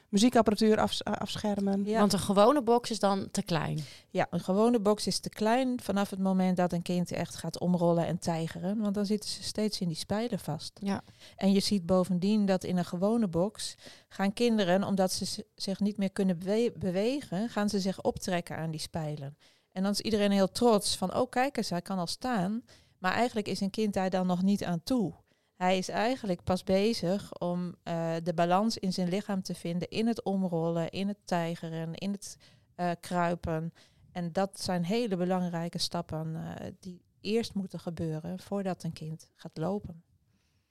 [0.08, 1.84] muziekapparatuur af, afschermen.
[1.84, 1.98] Ja.
[1.98, 3.78] Want een gewone box is dan te klein.
[4.10, 7.58] Ja, een gewone box is te klein vanaf het moment dat een kind echt gaat
[7.58, 8.80] omrollen en tijgeren.
[8.80, 10.80] Want dan zitten ze steeds in die spijlen vast.
[10.82, 11.02] Ja.
[11.36, 13.74] En je ziet bovendien dat in een gewone box
[14.08, 18.70] gaan kinderen, omdat ze zich niet meer kunnen bewe bewegen, gaan ze zich optrekken aan
[18.70, 19.36] die spijlen.
[19.72, 22.62] En dan is iedereen heel trots van, oh kijk eens, hij kan al staan.
[22.98, 25.14] Maar eigenlijk is een kind daar dan nog niet aan toe.
[25.54, 30.06] Hij is eigenlijk pas bezig om uh, de balans in zijn lichaam te vinden in
[30.06, 32.36] het omrollen, in het tijgeren, in het
[32.76, 33.72] uh, kruipen.
[34.12, 39.56] En dat zijn hele belangrijke stappen uh, die eerst moeten gebeuren voordat een kind gaat
[39.56, 40.02] lopen.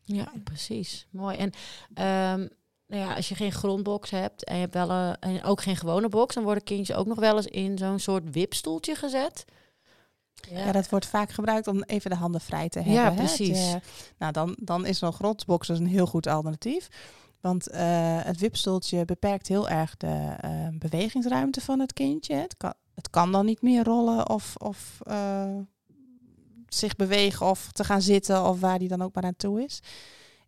[0.04, 1.08] Ja, precies.
[1.12, 1.38] Mooi.
[1.38, 1.52] En
[2.40, 2.50] um,
[2.88, 5.76] nou ja, als je geen grondbox hebt en je hebt wel een, en ook geen
[5.76, 9.46] gewone box, dan worden kindjes ook nog wel eens in zo'n soort wipstoeltje gezet.
[10.50, 10.66] Ja.
[10.66, 10.72] ja.
[10.72, 13.02] dat wordt vaak gebruikt om even de handen vrij te hebben.
[13.02, 13.60] Ja, precies.
[13.60, 13.78] Hè?
[14.18, 16.88] nou, dan, dan is zo'n grondbox dus een heel goed alternatief.
[17.42, 17.78] Want uh,
[18.24, 22.36] het wipstoeltje beperkt heel erg de uh, bewegingsruimte van het kindje.
[22.36, 25.02] Het kan, het kan dan niet meer rollen of, of
[26.68, 29.82] zich bewegen of te gaan zitten of waar die dan ook maar aan toe is.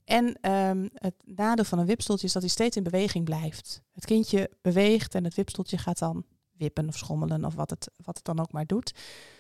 [0.10, 3.82] En um, het nadeel van een wipstoeltje is dat hij steeds in beweging blijft.
[3.94, 6.24] Het kindje beweegt en het wipstoeltje gaat dan
[6.58, 8.94] wippen of schommelen of wat het, wat het dan ook maar doet.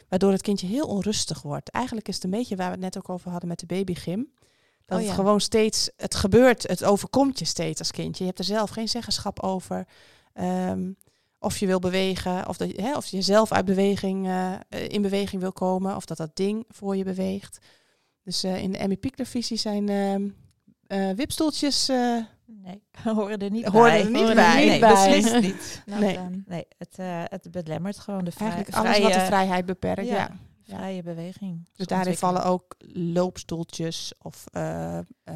[0.08, 1.70] Waardoor het kindje heel onrustig wordt.
[1.70, 4.34] Eigenlijk is het een beetje waar we het net ook over hadden met de babygym.
[4.86, 5.10] Dat oh ja.
[5.10, 8.20] het gewoon steeds, het gebeurt, het overkomt je steeds als kindje.
[8.20, 9.88] Je hebt er zelf geen zeggenschap over.
[10.34, 10.98] Um,
[11.40, 15.42] of je wil bewegen, of, dat, hè, of je zelf uit beweging, uh, in beweging
[15.42, 17.60] wil komen, of dat dat ding voor je beweegt.
[18.24, 20.32] Dus uh, in de Emmy Piekler visie zijn uh,
[21.16, 21.90] wipstoeltjes
[22.64, 22.84] Nee,
[23.16, 24.04] horen er niet horen bij.
[24.04, 24.66] Er niet bij.
[24.66, 24.90] Nee, bij.
[24.90, 25.84] beslist niet.
[25.86, 26.20] nee.
[26.46, 30.16] nee, het, uh, het belemmert gewoon de vrij, Eigenlijk alles wat de vrijheid beperkt, ja.
[30.16, 30.78] ja.
[30.78, 31.70] Vrije beweging.
[31.76, 34.44] Dus daarin vallen ook loopstoeltjes of...
[34.52, 35.36] Uh, uh,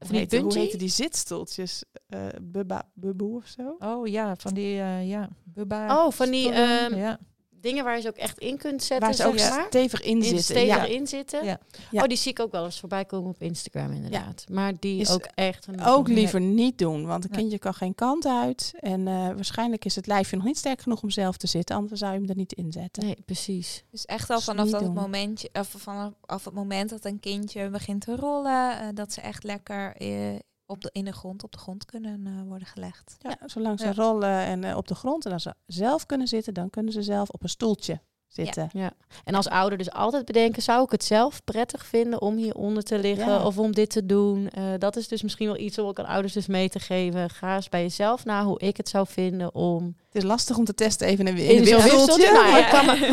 [0.00, 1.84] of niet heet, hoe heet die zitstoeltjes?
[2.08, 3.76] Uh, bubba, bubboe of zo?
[3.78, 6.04] Oh ja, van die, uh, ja, bubba.
[6.04, 6.46] Oh, van die...
[6.46, 7.18] Um, ja
[7.60, 9.08] dingen waar je ze ook echt in kunt zetten.
[9.08, 9.66] Waar ze ook zeg maar.
[9.68, 10.44] stevig in zitten.
[10.44, 10.84] Stevig ja.
[10.84, 11.44] in zitten.
[11.44, 11.58] Ja.
[11.92, 14.44] Oh, die zie ik ook wel eens voorbij komen op Instagram inderdaad.
[14.46, 14.54] Ja.
[14.54, 15.66] Maar die is ook echt...
[15.66, 18.72] Een ook liever niet doen, want een kindje kan geen kant uit.
[18.80, 21.76] En uh, waarschijnlijk is het lijfje nog niet sterk genoeg om zelf te zitten.
[21.76, 23.04] Anders zou je hem er niet in zetten.
[23.04, 23.84] Nee, precies.
[23.90, 28.16] Dus echt al vanaf dat momentje, of vanaf het moment dat een kindje begint te
[28.16, 30.02] rollen, uh, dat ze echt lekker...
[30.02, 30.36] Uh,
[30.70, 33.16] op de, in de grond, op de grond kunnen eh, worden gelegd.
[33.20, 33.92] Ja, zolang ze Ja.
[33.92, 37.02] rollen en eh, op de grond en als ze zelf kunnen zitten, dan kunnen ze
[37.02, 38.68] zelf op een stoeltje zitten.
[38.72, 38.92] Ja.
[39.24, 42.98] En als ouder dus altijd bedenken, zou ik het zelf prettig vinden om hieronder te
[42.98, 43.44] liggen Ja.
[43.46, 44.48] of om dit te doen?
[44.48, 47.30] Eh, dat is dus misschien wel iets om ook aan ouders dus mee te geven.
[47.30, 50.64] Ga eens bij jezelf na hoe ik het zou vinden om Het is lastig om
[50.64, 52.32] te testen even in, in een wildstoeltje.
[52.32, 52.68] Nou, maar-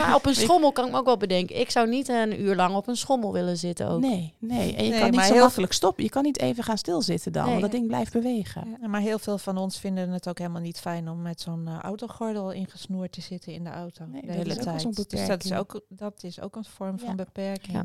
[0.05, 1.59] kan op een schommel kan ik me ook wel bedenken.
[1.59, 3.99] Ik zou niet een uur lang op een schommel willen zitten ook.
[4.01, 4.75] Nee, nee.
[4.75, 6.03] En je Nee, kan niet maar zo heel- makkelijk stoppen.
[6.03, 7.49] Je kan niet even gaan stilzitten dan, Nee.
[7.51, 8.77] want dat ding blijft bewegen.
[8.81, 11.67] Ja, maar heel veel van ons vinden het ook helemaal niet fijn om met zo'n
[11.67, 14.73] eh, autogordel ingesnoerd te zitten in de auto Nee, de dat hele is ook wel
[15.05, 15.09] tijd.
[15.09, 17.15] Dus dat is, ook, dat is ook een vorm van Ja.
[17.15, 17.81] beperking Ja.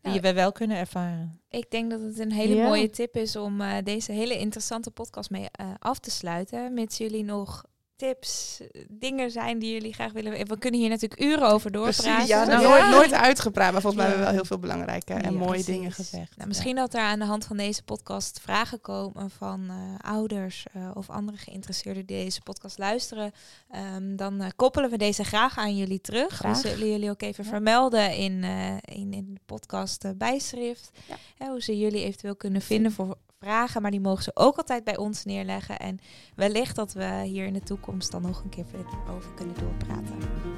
[0.00, 1.40] die Nou, we wel kunnen ervaren.
[1.50, 2.66] Ik denk dat het een hele Ja.
[2.66, 6.74] mooie tip is om eh, deze hele interessante podcast mee eh, af te sluiten.
[6.74, 7.64] Mits jullie nog
[8.06, 10.46] tips, dingen zijn die jullie graag willen.
[10.46, 12.04] We kunnen hier natuurlijk uren over doorpraten.
[12.12, 12.68] Precies, ja, nou, Ja.
[12.68, 14.16] nooit, nooit uitgepraat, maar volgens mij Ja.
[14.18, 15.66] hebben we wel heel veel belangrijke en Ja, mooie precies.
[15.66, 16.36] dingen gezegd.
[16.36, 20.66] Nou, misschien dat er aan de hand van deze podcast vragen komen van eh, ouders
[20.72, 23.32] eh, of andere geïnteresseerden die deze podcast luisteren.
[23.70, 26.32] Ehm, dan eh, koppelen we deze graag aan jullie terug.
[26.34, 26.62] Graag.
[26.62, 27.50] We zullen jullie ook even Ja.
[27.50, 30.90] vermelden in, eh, in, in de podcast bijschrift.
[31.38, 33.82] Hoe ze jullie eventueel kunnen vinden voor vragen.
[33.82, 35.78] Maar die mogen ze ook altijd bij ons neerleggen.
[35.78, 35.98] En
[36.34, 40.16] wellicht dat we hier in de toekomst dan nog een keer verder over kunnen doorpraten.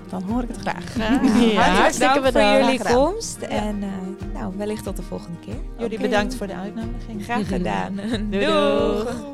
[0.09, 0.97] Dan hoor ik het graag.
[0.97, 2.95] Ja, Hartelijk dank voor jullie gedaan.
[2.95, 3.37] komst.
[3.43, 3.89] En eh,
[4.35, 5.57] nou, wellicht tot de volgende keer.
[5.78, 7.24] Jullie bedankt voor de uitnodiging.
[7.24, 7.95] Graag gedaan.
[8.30, 9.05] Doei, Doeg.
[9.05, 9.32] doeg.